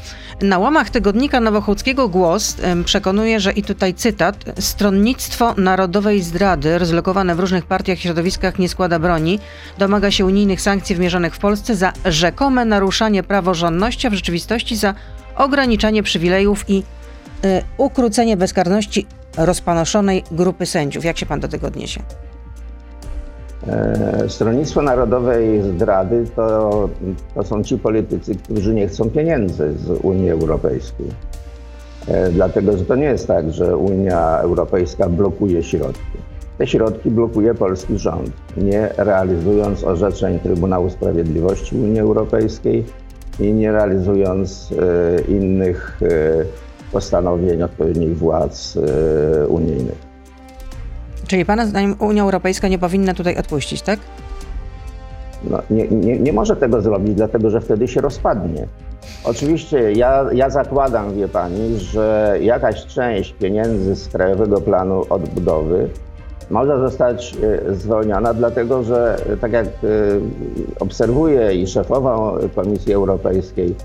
na 0.41 0.59
łamach 0.59 0.89
tygodnika 0.89 1.39
Nowochódzkiego 1.39 2.09
Głos 2.09 2.55
e, 2.61 2.83
przekonuje, 2.83 3.39
że 3.39 3.51
i 3.51 3.63
tutaj 3.63 3.93
cytat, 3.93 4.35
stronnictwo 4.59 5.53
narodowej 5.57 6.21
zdrady 6.21 6.77
rozlokowane 6.77 7.35
w 7.35 7.39
różnych 7.39 7.65
partiach 7.65 7.97
i 7.97 8.01
środowiskach 8.01 8.59
nie 8.59 8.69
składa 8.69 8.99
broni, 8.99 9.39
domaga 9.77 10.11
się 10.11 10.25
unijnych 10.25 10.61
sankcji 10.61 10.95
wymierzonych 10.95 11.35
w 11.35 11.39
Polsce 11.39 11.75
za 11.75 11.93
rzekome 12.05 12.65
naruszanie 12.65 13.23
praworządności, 13.23 14.07
a 14.07 14.09
w 14.09 14.13
rzeczywistości 14.13 14.75
za 14.75 14.93
ograniczanie 15.35 16.03
przywilejów 16.03 16.69
i 16.69 16.77
e, 16.77 17.02
ukrócenie 17.77 18.37
bezkarności 18.37 19.05
rozpanoszonej 19.37 20.23
grupy 20.31 20.65
sędziów. 20.65 21.05
Jak 21.05 21.17
się 21.17 21.25
pan 21.25 21.39
do 21.39 21.47
tego 21.47 21.67
odniesie? 21.67 22.01
E, 23.67 24.29
Stronnictwo 24.29 24.81
Narodowej 24.81 25.61
Zdrady 25.61 26.25
to, 26.35 26.89
to 27.35 27.43
są 27.43 27.63
ci 27.63 27.77
politycy, 27.77 28.35
którzy 28.35 28.73
nie 28.73 28.87
chcą 28.87 29.09
pieniędzy 29.09 29.73
z 29.77 29.89
Unii 29.89 30.29
Europejskiej. 30.31 31.07
E, 32.07 32.29
dlatego, 32.29 32.77
że 32.77 32.85
to 32.85 32.95
nie 32.95 33.05
jest 33.05 33.27
tak, 33.27 33.53
że 33.53 33.77
Unia 33.77 34.39
Europejska 34.39 35.09
blokuje 35.09 35.63
środki. 35.63 36.17
Te 36.57 36.67
środki 36.67 37.11
blokuje 37.11 37.53
polski 37.53 37.97
rząd, 37.97 38.31
nie 38.57 38.89
realizując 38.97 39.83
orzeczeń 39.83 40.39
Trybunału 40.39 40.89
Sprawiedliwości 40.89 41.75
Unii 41.75 41.99
Europejskiej 41.99 42.85
i 43.39 43.53
nie 43.53 43.71
realizując 43.71 44.69
e, 44.71 45.21
innych 45.21 45.99
postanowień 46.93 47.63
odpowiednich 47.63 48.17
władz 48.17 48.77
unijnych. 49.47 50.13
Czyli 51.27 51.45
Pana 51.45 51.65
zdaniem 51.65 51.95
Unia 51.99 52.23
Europejska 52.23 52.67
nie 52.67 52.79
powinna 52.79 53.13
tutaj 53.13 53.37
odpuścić, 53.37 53.81
tak? 53.81 53.99
No, 55.49 55.61
nie, 55.69 55.87
nie, 55.87 56.19
nie 56.19 56.33
może 56.33 56.55
tego 56.55 56.81
zrobić, 56.81 57.13
dlatego 57.13 57.49
że 57.49 57.61
wtedy 57.61 57.87
się 57.87 58.01
rozpadnie. 58.01 58.67
Oczywiście 59.23 59.91
ja, 59.91 60.25
ja 60.33 60.49
zakładam, 60.49 61.15
wie 61.15 61.27
Pani, 61.27 61.79
że 61.79 62.37
jakaś 62.41 62.85
część 62.85 63.33
pieniędzy 63.33 63.95
z 63.95 64.07
Krajowego 64.07 64.61
Planu 64.61 65.05
Odbudowy 65.09 65.89
może 66.49 66.79
zostać 66.79 67.35
e, 67.69 67.75
zwolniona, 67.75 68.33
dlatego 68.33 68.83
że 68.83 69.17
tak 69.41 69.51
jak 69.51 69.67
e, 69.67 69.69
obserwuję 70.79 71.53
i 71.53 71.67
szefową 71.67 72.37
Komisji 72.55 72.93
Europejskiej 72.93 73.75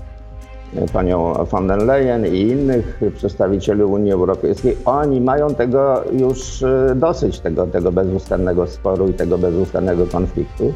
panią 0.93 1.33
von 1.33 1.67
der 1.67 1.81
Leyen 1.81 2.25
i 2.25 2.39
innych 2.39 3.01
przedstawicieli 3.15 3.83
Unii 3.83 4.11
Europejskiej, 4.11 4.77
oni 4.85 5.21
mają 5.21 5.55
tego 5.55 6.03
już 6.11 6.63
e, 6.63 6.95
dosyć, 6.95 7.39
tego, 7.39 7.67
tego 7.67 7.91
bezustannego 7.91 8.67
sporu 8.67 9.07
i 9.07 9.13
tego 9.13 9.37
bezustannego 9.37 10.07
konfliktu. 10.07 10.73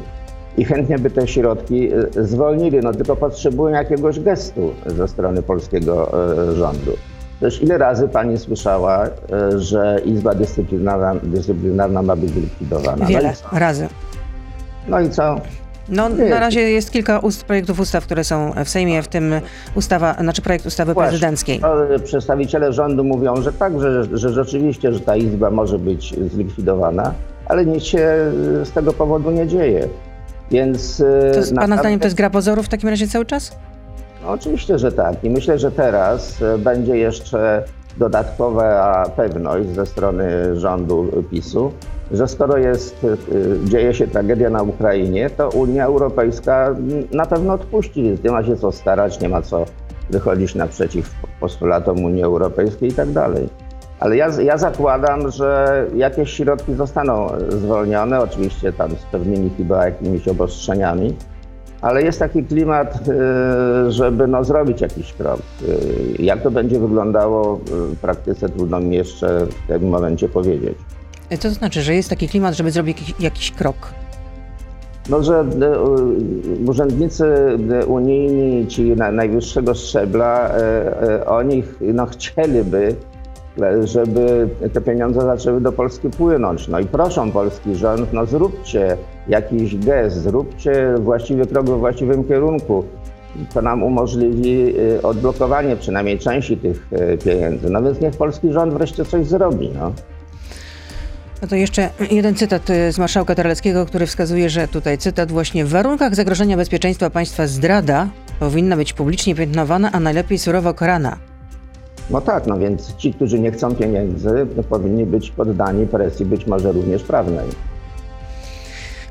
I 0.58 0.64
chętnie 0.64 0.98
by 0.98 1.10
te 1.10 1.28
środki 1.28 1.90
e, 1.92 2.24
zwolnili, 2.24 2.78
no 2.82 2.92
tylko 2.92 3.16
potrzebują 3.16 3.74
jakiegoś 3.74 4.20
gestu 4.20 4.70
ze 4.86 5.08
strony 5.08 5.42
polskiego 5.42 6.12
e, 6.50 6.54
rządu. 6.54 6.90
Też 7.40 7.62
ile 7.62 7.78
razy 7.78 8.08
pani 8.08 8.38
słyszała, 8.38 9.06
że 9.56 10.00
Izba 10.04 10.34
Dyscyplinarna, 10.34 11.14
dyscyplinarna 11.22 12.02
ma 12.02 12.16
być 12.16 12.34
likwidowana? 12.34 13.06
Wiele 13.06 13.32
no 13.52 13.58
razy. 13.58 13.88
No 14.88 15.00
i 15.00 15.10
co? 15.10 15.36
No, 15.88 16.08
Nie. 16.08 16.24
na 16.30 16.40
razie 16.40 16.60
jest 16.60 16.90
kilka 16.90 17.18
ust, 17.18 17.44
projektów 17.44 17.80
ustaw, 17.80 18.04
które 18.04 18.24
są 18.24 18.52
w 18.64 18.68
Sejmie, 18.68 19.02
w 19.02 19.08
tym 19.08 19.34
ustawa, 19.74 20.14
znaczy 20.20 20.42
projekt 20.42 20.66
ustawy 20.66 20.94
Właśnie. 20.94 21.08
prezydenckiej. 21.10 21.60
Przedstawiciele 22.04 22.72
rządu 22.72 23.04
mówią, 23.04 23.42
że 23.42 23.52
tak, 23.52 23.80
że, 23.80 24.04
że 24.18 24.30
rzeczywiście, 24.30 24.92
że 24.92 25.00
ta 25.00 25.16
izba 25.16 25.50
może 25.50 25.78
być 25.78 26.14
zlikwidowana, 26.32 27.14
ale 27.46 27.66
nic 27.66 27.84
się 27.84 28.08
z 28.64 28.72
tego 28.72 28.92
powodu 28.92 29.30
nie 29.30 29.46
dzieje. 29.46 29.88
Więc 30.50 30.96
To 30.98 31.38
e, 31.38 31.42
z 31.42 31.48
Pana 31.48 31.60
naprawdę- 31.60 31.78
zdaniem 31.82 32.00
to 32.00 32.06
jest 32.06 32.16
gra 32.16 32.30
pozorów 32.30 32.66
w 32.66 32.68
takim 32.68 32.88
razie 32.88 33.08
cały 33.08 33.24
czas? 33.26 33.56
No, 34.22 34.30
oczywiście, 34.30 34.78
że 34.78 34.92
tak. 34.92 35.24
I 35.24 35.30
myślę, 35.30 35.58
że 35.58 35.72
teraz 35.72 36.42
e, 36.42 36.58
będzie 36.58 36.96
jeszcze 36.96 37.62
dodatkowa 37.96 39.04
pewność 39.16 39.68
ze 39.68 39.86
strony 39.86 40.26
rządu 40.60 41.24
PiSu, 41.30 41.72
że 42.12 42.28
skoro 42.28 42.58
jest, 42.58 43.04
e, 43.04 43.68
dzieje 43.68 43.94
się 43.94 44.06
tragedia 44.06 44.50
na 44.50 44.62
Ukrainie, 44.62 45.30
to 45.30 45.48
Unia 45.48 45.84
Europejska 45.84 46.74
na 47.12 47.26
pewno 47.26 47.52
odpuści. 47.52 48.18
Nie 48.24 48.30
ma 48.30 48.44
się 48.44 48.56
co 48.56 48.72
starać, 48.72 49.20
nie 49.20 49.28
ma 49.28 49.42
co 49.42 49.64
wychodzić 50.10 50.54
naprzeciw 50.54 51.14
postulatom 51.40 52.04
Unii 52.04 52.22
Europejskiej 52.22 52.88
i 52.88 52.92
tak 52.92 53.10
dalej. 53.10 53.48
Ale 54.00 54.16
ja, 54.16 54.28
ja 54.40 54.58
zakładam, 54.58 55.30
że 55.30 55.86
jakieś 55.96 56.30
środki 56.30 56.74
zostaną 56.74 57.28
zwolnione, 57.48 58.20
oczywiście 58.20 58.72
tam 58.72 58.90
z 58.90 59.02
pewnymi 59.12 59.50
chyba 59.56 59.84
jakimiś 59.84 60.28
obostrzeniami, 60.28 61.16
ale 61.80 62.02
jest 62.02 62.18
taki 62.18 62.44
klimat, 62.44 63.08
y, 63.08 63.92
żeby 63.92 64.26
no, 64.26 64.44
zrobić 64.44 64.80
jakiś 64.80 65.12
krok. 65.12 65.40
Y, 65.68 66.22
Jak 66.22 66.42
to 66.42 66.50
będzie 66.50 66.80
wyglądało 66.80 67.60
w 67.66 67.96
praktyce, 67.96 68.48
trudno 68.48 68.80
mi 68.80 68.96
jeszcze 68.96 69.46
w 69.46 69.66
tym 69.68 69.88
momencie 69.88 70.28
powiedzieć. 70.28 70.78
Co 71.38 71.48
to 71.48 71.54
znaczy, 71.54 71.82
że 71.82 71.94
jest 71.94 72.10
taki 72.10 72.28
klimat, 72.28 72.54
żeby 72.54 72.70
zrobić 72.70 73.00
jakiś, 73.00 73.20
jakiś 73.20 73.50
krok? 73.50 73.76
No, 75.08 75.22
że 75.22 75.40
y, 75.40 76.70
urzędnicy 76.70 77.24
y, 77.82 77.86
unijni, 77.86 78.66
ci 78.66 78.82
na, 78.82 79.12
najwyższego 79.12 79.74
szczebla, 79.74 80.50
oni 81.26 81.62
no, 81.80 82.06
chcieliby, 82.06 82.96
żeby 83.84 84.48
te 84.72 84.80
pieniądze 84.80 85.20
zaczęły 85.20 85.60
do 85.60 85.72
Polski 85.72 86.10
płynąć. 86.10 86.68
No 86.68 86.80
i 86.80 86.86
proszą 86.86 87.30
polski 87.30 87.74
rząd, 87.74 88.12
no 88.12 88.26
zróbcie 88.26 88.96
jakiś 89.28 89.76
gest, 89.76 90.22
zróbcie 90.22 90.94
właściwy 90.98 91.46
krok 91.46 91.66
we 91.66 91.76
właściwym 91.76 92.24
kierunku. 92.24 92.84
To 93.54 93.62
nam 93.62 93.82
umożliwi 93.82 94.74
odblokowanie 95.02 95.76
przynajmniej 95.76 96.18
części 96.18 96.56
tych 96.56 96.88
pieniędzy. 97.24 97.70
No 97.70 97.82
więc 97.82 98.00
niech 98.00 98.16
polski 98.16 98.52
rząd 98.52 98.74
wreszcie 98.74 99.04
coś 99.04 99.26
zrobi. 99.26 99.70
No. 99.80 99.92
No 101.44 101.48
to 101.48 101.56
jeszcze 101.56 101.90
jeden 102.10 102.34
cytat 102.34 102.70
y, 102.70 102.92
z 102.92 102.98
marszałka 102.98 103.34
Terleckiego, 103.34 103.86
który 103.86 104.06
wskazuje, 104.06 104.50
że 104.50 104.68
tutaj 104.68 104.98
cytat 104.98 105.32
właśnie 105.32 105.64
w 105.64 105.68
warunkach 105.68 106.14
zagrożenia 106.14 106.56
bezpieczeństwa 106.56 107.10
państwa 107.10 107.46
zdrada 107.46 108.08
powinna 108.40 108.76
być 108.76 108.92
publicznie 108.92 109.34
piętnowana, 109.34 109.92
a 109.92 110.00
najlepiej 110.00 110.38
surowo 110.38 110.74
karana. 110.74 111.18
No 112.10 112.20
tak, 112.20 112.46
no 112.46 112.58
więc 112.58 112.96
ci, 112.96 113.14
którzy 113.14 113.40
nie 113.40 113.52
chcą 113.52 113.74
pieniędzy, 113.74 114.46
no, 114.56 114.62
powinni 114.62 115.06
być 115.06 115.30
poddani 115.30 115.86
presji, 115.86 116.26
być 116.26 116.46
może 116.46 116.72
również 116.72 117.02
prawnej. 117.02 117.46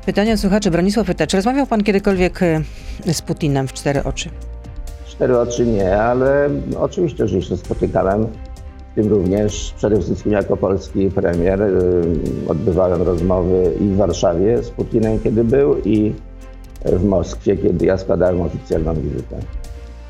Pytanie 0.06 0.32
od 0.34 0.40
słuchaczy. 0.40 0.70
Bronisław 0.70 1.06
pyta, 1.06 1.26
czy 1.26 1.36
rozmawiał 1.36 1.66
pan 1.66 1.82
kiedykolwiek 1.82 2.42
y, 2.42 2.62
z 3.12 3.22
Putinem 3.22 3.68
w 3.68 3.72
cztery 3.72 4.04
oczy? 4.04 4.30
Cztery 5.06 5.38
oczy 5.38 5.66
nie, 5.66 6.02
ale 6.02 6.50
oczywiście, 6.78 7.28
że 7.28 7.42
się 7.42 7.56
spotykałem, 7.56 8.26
w 8.94 8.96
tym 8.96 9.08
również 9.08 9.74
przede 9.76 10.00
wszystkim 10.00 10.32
jako 10.32 10.56
polski 10.56 11.10
premier. 11.10 11.62
y, 11.62 12.02
Odbywałem 12.48 13.02
rozmowy 13.02 13.72
i 13.80 13.84
w 13.84 13.96
Warszawie 13.96 14.62
z 14.62 14.70
Putinem, 14.70 15.18
kiedy 15.20 15.44
był, 15.44 15.76
i 15.84 16.14
w 16.84 17.04
Moskwie, 17.04 17.56
kiedy 17.56 17.86
ja 17.86 17.98
składałem 17.98 18.40
oficjalną 18.40 18.94
wizytę. 18.94 19.36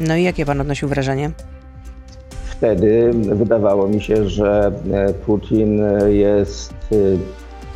No 0.00 0.16
i 0.16 0.22
jakie 0.22 0.46
pan 0.46 0.60
odnosił 0.60 0.88
wrażenie? 0.88 1.30
Wtedy 2.44 3.10
wydawało 3.14 3.88
mi 3.88 4.00
się, 4.00 4.28
że 4.28 4.72
e, 4.92 5.14
Putin 5.14 5.82
jest 6.08 6.74
y, 6.92 7.18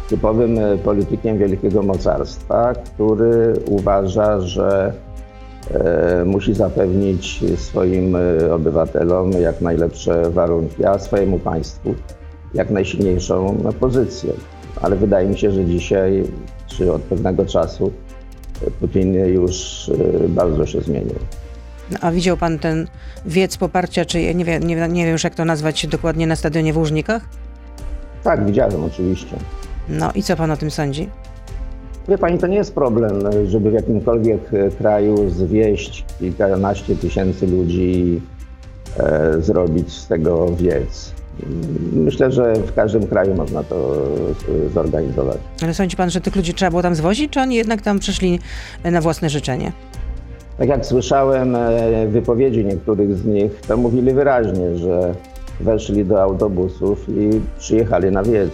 typowym 0.08 0.58
e, 0.58 0.78
politykiem 0.78 1.38
wielkiego 1.38 1.82
mocarstwa, 1.82 2.74
który 2.74 3.52
uważa, 3.70 4.40
że 4.40 4.92
e, 4.94 5.07
musi 6.24 6.54
zapewnić 6.54 7.40
swoim 7.56 8.16
e, 8.16 8.54
obywatelom 8.54 9.32
jak 9.32 9.60
najlepsze 9.60 10.30
warunki, 10.30 10.84
a 10.84 10.98
swojemu 10.98 11.38
państwu 11.38 11.94
jak 12.54 12.70
najsilniejszą 12.70 13.58
pozycję. 13.80 14.32
Ale 14.82 14.96
wydaje 14.96 15.28
mi 15.28 15.38
się, 15.38 15.50
że 15.50 15.64
dzisiaj, 15.64 16.24
czy 16.66 16.92
od 16.92 17.02
pewnego 17.02 17.46
czasu, 17.46 17.92
e, 18.66 18.70
Putin 18.70 19.14
już 19.14 19.88
e, 20.24 20.28
bardzo 20.28 20.66
się 20.66 20.80
zmienił. 20.80 21.14
No, 21.90 21.98
a 22.00 22.10
widział 22.10 22.36
pan 22.36 22.58
ten 22.58 22.86
wiec 23.26 23.56
poparcia, 23.56 24.04
czy 24.04 24.34
nie, 24.34 24.44
wiem, 24.44 24.62
nie, 24.62 24.76
nie 24.88 25.04
wiem 25.04 25.12
już 25.12 25.24
jak 25.24 25.34
to 25.34 25.44
nazwać 25.44 25.86
dokładnie, 25.86 26.26
na 26.26 26.36
stadionie 26.36 26.72
w 26.72 26.78
Łużnikach? 26.78 27.22
Tak, 28.22 28.46
widziałem 28.46 28.84
oczywiście. 28.84 29.36
No 29.88 30.12
i 30.14 30.22
co 30.22 30.36
pan 30.36 30.50
o 30.50 30.56
tym 30.56 30.70
sądzi? 30.70 31.08
Wie 32.08 32.18
pani, 32.18 32.38
to 32.38 32.46
nie 32.46 32.56
jest 32.56 32.74
problem, 32.74 33.12
żeby 33.46 33.70
w 33.70 33.74
jakimkolwiek 33.74 34.54
e, 34.54 34.70
kraju 34.70 35.30
zwieść 35.30 36.04
kilkanaście 36.18 36.96
tysięcy 36.96 37.46
ludzi 37.46 37.82
i 37.82 38.20
e, 38.98 39.42
zrobić 39.42 39.92
z 39.92 40.06
tego 40.06 40.46
wiec. 40.56 41.12
Myślę, 41.92 42.32
że 42.32 42.54
w 42.54 42.74
każdym 42.74 43.06
kraju 43.06 43.34
można 43.34 43.62
to 43.62 43.96
e, 44.66 44.68
zorganizować. 44.68 45.38
Ale 45.62 45.74
sądzi 45.74 45.96
pan, 45.96 46.10
że 46.10 46.20
tych 46.20 46.36
ludzi 46.36 46.54
trzeba 46.54 46.70
było 46.70 46.82
tam 46.82 46.94
zwozić, 46.94 47.32
czy 47.32 47.40
oni 47.40 47.54
jednak 47.54 47.82
tam 47.82 47.98
przyszli 47.98 48.38
e, 48.82 48.90
na 48.90 49.00
własne 49.00 49.30
życzenie? 49.30 49.72
Tak 50.58 50.68
jak 50.68 50.86
słyszałem 50.86 51.56
wypowiedzi 52.08 52.64
niektórych 52.64 53.16
z 53.16 53.24
nich, 53.24 53.60
to 53.68 53.76
mówili 53.76 54.12
wyraźnie, 54.12 54.76
że 54.76 55.14
weszli 55.60 56.04
do 56.04 56.22
autobusów 56.22 57.08
i 57.08 57.40
przyjechali 57.58 58.10
na 58.10 58.22
wiec. 58.22 58.50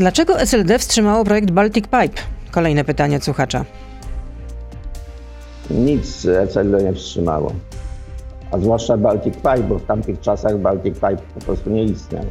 Dlaczego 0.00 0.40
SLD 0.40 0.78
wstrzymało 0.78 1.24
projekt 1.24 1.50
Baltic 1.50 1.84
Pipe? 1.84 2.22
Kolejne 2.50 2.84
pytanie 2.84 3.16
od 3.16 3.24
słuchacza. 3.24 3.64
Nic 5.70 6.26
ECL 6.26 6.84
nie 6.84 6.92
wstrzymało. 6.92 7.52
A 8.52 8.58
zwłaszcza 8.58 8.96
Baltic 8.96 9.34
Pipe, 9.34 9.58
bo 9.68 9.78
w 9.78 9.84
tamtych 9.86 10.20
czasach 10.20 10.58
Baltic 10.58 10.94
Pipe 10.94 11.16
po 11.34 11.40
prostu 11.40 11.70
nie 11.70 11.84
istniał. 11.84 12.24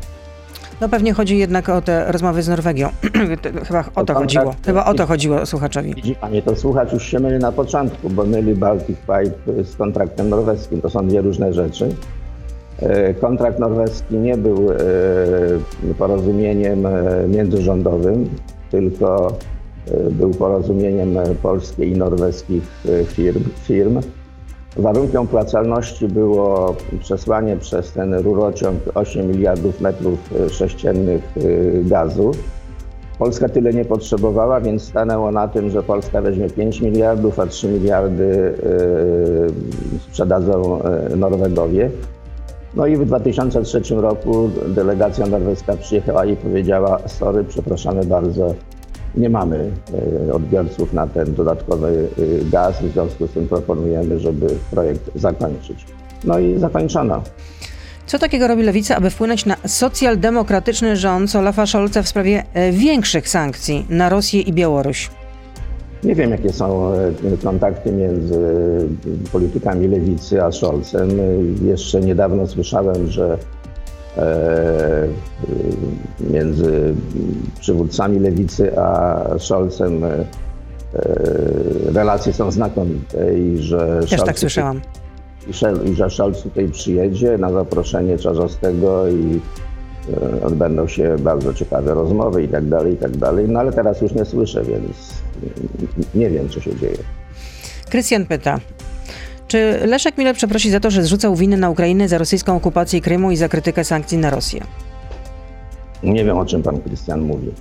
No 0.81 0.89
pewnie 0.89 1.13
chodzi 1.13 1.37
jednak 1.37 1.69
o 1.69 1.81
te 1.81 2.11
rozmowy 2.11 2.41
z 2.43 2.47
Norwegią. 2.47 2.89
To 3.41 3.65
Chyba 3.65 3.79
o 3.95 4.05
to 4.05 4.05
tam 4.05 4.15
chodziło. 4.17 4.45
tak- 4.45 4.65
Chyba 4.65 4.85
o 4.85 4.93
to 4.93 5.05
chodziło 5.07 5.45
słuchaczowi. 5.45 5.93
Widzi 5.95 6.15
Pani, 6.15 6.41
to 6.41 6.55
słuchacz 6.55 6.93
już 6.93 7.03
się 7.05 7.19
myli 7.19 7.39
na 7.39 7.51
początku, 7.51 8.09
bo 8.09 8.25
myli 8.25 8.55
Baltic 8.55 8.97
Pipe 8.99 9.63
z 9.63 9.75
kontraktem 9.75 10.29
norweskim. 10.29 10.81
To 10.81 10.89
są 10.89 11.07
dwie 11.07 11.21
różne 11.21 11.53
rzeczy. 11.53 11.95
E, 12.81 13.13
Kontrakt 13.13 13.59
norweski 13.59 14.15
nie 14.15 14.37
był 14.37 14.71
e, 14.71 14.75
porozumieniem 15.97 16.85
e, 16.85 17.27
międzyrządowym, 17.27 18.29
tylko 18.71 19.33
był 20.11 20.31
porozumieniem 20.31 21.17
polskich 21.41 21.91
i 21.91 21.97
norweskich 21.97 22.63
firm. 23.05 23.43
firm. 23.63 23.99
Warunkiem 24.77 25.21
opłacalności 25.21 26.07
było 26.07 26.75
przesłanie 26.99 27.57
przez 27.57 27.91
ten 27.91 28.13
rurociąg 28.13 28.79
8 28.93 29.27
miliardów 29.27 29.81
metrów 29.81 30.33
sześciennych 30.51 31.23
gazu. 31.83 32.31
Polska 33.19 33.49
tyle 33.49 33.73
nie 33.73 33.85
potrzebowała, 33.85 34.61
więc 34.61 34.83
stanęło 34.83 35.31
na 35.31 35.47
tym, 35.47 35.69
że 35.69 35.83
Polska 35.83 36.21
weźmie 36.21 36.49
5 36.49 36.81
miliardów, 36.81 37.39
a 37.39 37.45
3 37.45 37.67
miliardy 37.67 38.53
sprzedadzą 40.09 40.79
Norwegowie. 41.17 41.91
No 42.75 42.87
i 42.87 42.97
w 42.97 43.05
2003 43.05 43.81
roku 43.95 44.49
delegacja 44.67 45.25
norweska 45.25 45.77
przyjechała 45.77 46.25
i 46.25 46.35
powiedziała: 46.35 46.99
Sorry, 47.07 47.43
przepraszamy 47.43 48.05
bardzo, 48.05 48.53
nie 49.15 49.29
mamy 49.29 49.71
yy, 50.25 50.33
odbiorców 50.33 50.93
na 50.93 51.07
ten 51.07 51.33
dodatkowy 51.33 52.07
yy, 52.17 52.45
gaz, 52.51 52.81
w 52.81 52.91
związku 52.91 53.27
z 53.27 53.31
tym 53.31 53.47
proponujemy, 53.47 54.19
żeby 54.19 54.47
projekt 54.71 55.11
zakończyć. 55.15 55.85
No 56.23 56.39
i 56.39 56.59
zakończono. 56.59 57.21
Co 58.05 58.19
takiego 58.19 58.47
robi 58.47 58.63
Lewica, 58.63 58.95
aby 58.95 59.09
wpłynąć 59.09 59.45
na 59.45 59.55
socjaldemokratyczny 59.67 60.97
rząd 60.97 61.35
Olafa 61.35 61.65
Scholza 61.65 62.03
w 62.03 62.07
sprawie 62.07 62.43
e, 62.53 62.71
większych 62.71 63.29
sankcji 63.29 63.85
na 63.89 64.09
Rosję 64.09 64.41
i 64.41 64.53
Białoruś? 64.53 65.09
Nie 66.03 66.15
wiem, 66.15 66.31
jakie 66.31 66.53
są 66.53 66.93
e, 66.93 67.11
kontakty 67.43 67.91
między 67.91 68.39
politykami 69.31 69.87
lewicy 69.87 70.43
a 70.43 70.51
Scholzem. 70.51 71.09
E, 71.09 71.67
Jeszcze 71.67 71.99
niedawno 72.01 72.47
słyszałem, 72.47 73.07
że 73.07 73.37
e, 74.17 75.07
między 76.31 76.93
przywódcami 77.59 78.19
lewicy 78.19 78.79
a 78.79 79.19
Scholzem 79.39 80.03
e, 80.03 80.25
relacje 81.93 82.33
są 82.33 82.51
znakomite 82.51 83.39
i 83.39 83.57
że 83.57 83.97
Też 84.01 84.09
Scholz 84.09 84.23
tak 84.25 84.39
słyszałam. 84.39 84.81
i, 85.91 85.93
że 85.95 86.09
Scholz 86.09 86.41
tutaj 86.41 86.67
przyjedzie 86.69 87.37
na 87.37 87.51
zaproszenie 87.51 88.17
Czarzostego 88.17 89.07
i 89.07 89.39
e, 90.41 90.45
odbędą 90.45 90.87
się 90.87 91.15
bardzo 91.19 91.53
ciekawe 91.53 91.93
rozmowy 91.93 92.43
i 92.43 92.47
tak 92.47 92.65
dalej, 92.69 92.93
i 92.93 92.97
tak 92.97 93.17
dalej. 93.17 93.45
No 93.49 93.59
ale 93.59 93.71
teraz 93.73 94.01
już 94.01 94.13
nie 94.13 94.25
słyszę, 94.25 94.63
więc 94.63 95.13
nie 96.15 96.29
wiem, 96.29 96.49
co 96.49 96.61
się 96.61 96.75
dzieje. 96.75 96.97
Krystian 97.89 98.25
pyta. 98.25 98.59
Czy 99.47 99.79
Leszek 99.85 100.17
Miller 100.17 100.35
przeprosi 100.35 100.71
za 100.71 100.79
to, 100.79 100.91
że 100.91 101.03
zrzucał 101.03 101.35
winy 101.35 101.57
na 101.57 101.69
Ukrainę 101.69 102.07
za 102.07 102.17
rosyjską 102.17 102.55
okupację 102.55 103.01
Krymu 103.01 103.31
i 103.31 103.37
za 103.37 103.49
krytykę 103.49 103.83
sankcji 103.83 104.17
na 104.17 104.29
Rosję? 104.29 104.63
Nie 106.03 106.25
wiem, 106.25 106.37
o 106.37 106.45
czym 106.45 106.63
pan 106.63 106.81
Krystian 106.81 107.21
mówi. 107.21 107.51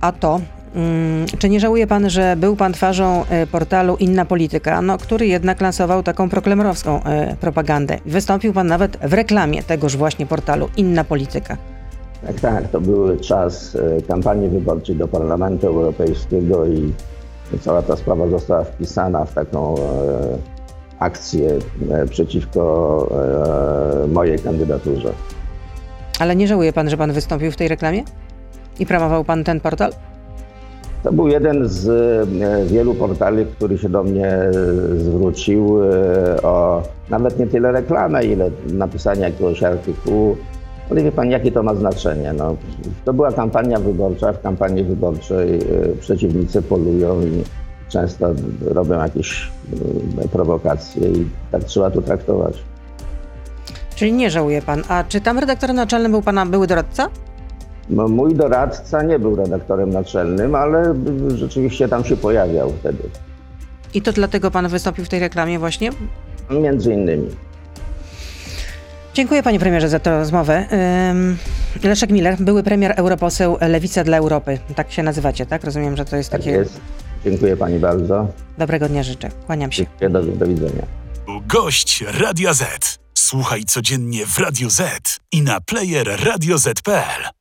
A 0.00 0.12
to, 0.12 0.40
mm, 0.74 1.26
czy 1.38 1.48
nie 1.48 1.60
żałuje 1.60 1.86
pan, 1.86 2.10
że 2.10 2.36
był 2.36 2.56
pan 2.56 2.72
twarzą 2.72 3.24
e, 3.24 3.46
portalu 3.46 3.96
Inna 3.96 4.24
Polityka, 4.24 4.82
no, 4.82 4.98
który 4.98 5.26
jednak 5.26 5.60
lansował 5.60 6.02
taką 6.02 6.28
proklemerowską 6.28 7.04
e, 7.04 7.36
propagandę? 7.40 7.98
Wystąpił 8.06 8.52
pan 8.52 8.66
nawet 8.66 8.96
w 8.96 9.12
reklamie 9.12 9.62
tegoż 9.62 9.96
właśnie 9.96 10.26
portalu 10.26 10.68
Inna 10.76 11.04
Polityka. 11.04 11.56
Tak, 12.26 12.40
tak, 12.40 12.68
to 12.68 12.80
był 12.80 13.16
czas 13.16 13.76
e, 13.76 14.02
kampanii 14.02 14.48
wyborczej 14.48 14.96
do 14.96 15.08
Parlamentu 15.08 15.66
Europejskiego 15.66 16.66
i 16.66 16.92
cała 17.60 17.82
ta 17.82 17.96
sprawa 17.96 18.28
została 18.28 18.64
wpisana 18.64 19.24
w 19.24 19.34
taką 19.34 19.74
e, 19.74 19.78
akcję 20.98 21.58
e, 21.90 22.06
przeciwko 22.06 22.62
mojej 24.08 24.38
kandydaturze. 24.38 25.12
Ale 26.18 26.36
nie 26.36 26.48
żałuje 26.48 26.72
pan, 26.72 26.90
że 26.90 26.96
pan 26.96 27.12
wystąpił 27.12 27.52
w 27.52 27.56
tej 27.56 27.68
reklamie? 27.68 28.04
I 28.78 28.86
promował 28.86 29.24
pan 29.24 29.44
ten 29.44 29.60
portal? 29.60 29.92
To 31.02 31.12
był 31.12 31.28
jeden 31.28 31.68
z 31.68 31.88
wielu 32.68 32.94
portali, 32.94 33.46
który 33.46 33.78
się 33.78 33.88
do 33.88 34.02
mnie 34.02 34.38
zwrócił 34.96 35.78
o 36.42 36.82
nawet 37.10 37.38
nie 37.38 37.46
tyle 37.46 37.72
reklamę, 37.72 38.24
ile 38.24 38.50
napisanie 38.72 39.22
jakiegoś 39.22 39.62
artykułu. 39.62 40.36
Ale 40.92 41.02
wie 41.02 41.12
pan, 41.12 41.30
jakie 41.30 41.52
to 41.52 41.62
ma 41.62 41.74
znaczenie? 41.74 42.32
No, 42.32 42.56
to 43.04 43.12
była 43.12 43.32
kampania 43.32 43.78
wyborcza. 43.78 44.32
W 44.32 44.42
kampanii 44.42 44.84
wyborczej 44.84 45.56
e, 45.56 45.60
przeciwnicy 46.00 46.62
polują 46.62 47.22
i 47.22 47.42
często 47.88 48.34
robią 48.60 48.98
jakieś 48.98 49.50
e, 50.24 50.28
prowokacje 50.28 51.08
i 51.08 51.26
tak 51.52 51.64
trzeba 51.64 51.90
to 51.90 52.02
traktować. 52.02 52.62
Czyli 53.94 54.12
nie 54.12 54.30
żałuje 54.30 54.62
pan. 54.62 54.82
A 54.88 55.04
czy 55.04 55.20
tam 55.20 55.38
redaktorem 55.38 55.76
naczelnym 55.76 56.12
był 56.12 56.22
pana 56.22 56.46
były 56.46 56.66
doradca? 56.66 57.08
No, 57.90 58.08
mój 58.08 58.34
doradca 58.34 59.02
nie 59.02 59.18
był 59.18 59.36
redaktorem 59.36 59.90
naczelnym, 59.90 60.54
ale 60.54 60.94
rzeczywiście 61.34 61.88
tam 61.88 62.04
się 62.04 62.16
pojawiał 62.16 62.72
wtedy. 62.80 63.02
I 63.94 64.02
to 64.02 64.12
dlatego 64.12 64.50
pan 64.50 64.68
wystąpił 64.68 65.04
w 65.04 65.08
tej 65.08 65.20
reklamie 65.20 65.58
właśnie? 65.58 65.90
Między 66.50 66.92
innymi. 66.94 67.28
Dziękuję 69.14 69.42
panie 69.42 69.58
premierze 69.58 69.88
za 69.88 69.98
tę 69.98 70.10
rozmowę. 70.18 70.66
Leszek 71.82 72.10
Miller, 72.10 72.36
były 72.40 72.62
premier 72.62 72.94
europoseł 72.96 73.56
Lewica 73.60 74.04
dla 74.04 74.16
Europy. 74.16 74.58
Tak 74.76 74.92
się 74.92 75.02
nazywacie, 75.02 75.46
tak? 75.46 75.64
Rozumiem, 75.64 75.96
że 75.96 76.04
to 76.04 76.16
jest 76.16 76.30
Tak 76.30 76.40
takie... 76.40 76.50
jest. 76.50 76.80
Dziękuję 77.24 77.56
pani 77.56 77.78
bardzo. 77.78 78.28
Dobrego 78.58 78.88
dnia 78.88 79.02
życzę. 79.02 79.28
Kłaniam 79.46 79.72
się. 79.72 79.86
Dziękuję, 80.00 80.10
do, 80.10 80.22
do 80.22 80.46
widzenia. 80.46 80.86
Gość 81.46 82.04
Radia 82.20 82.54
Z. 82.54 82.98
Słuchaj 83.14 83.64
codziennie 83.64 84.26
w 84.26 84.38
Radio 84.38 84.70
Z 84.70 84.82
i 85.32 85.42
na 85.42 85.60
player 85.60 86.08
radioz.pl. 86.24 87.32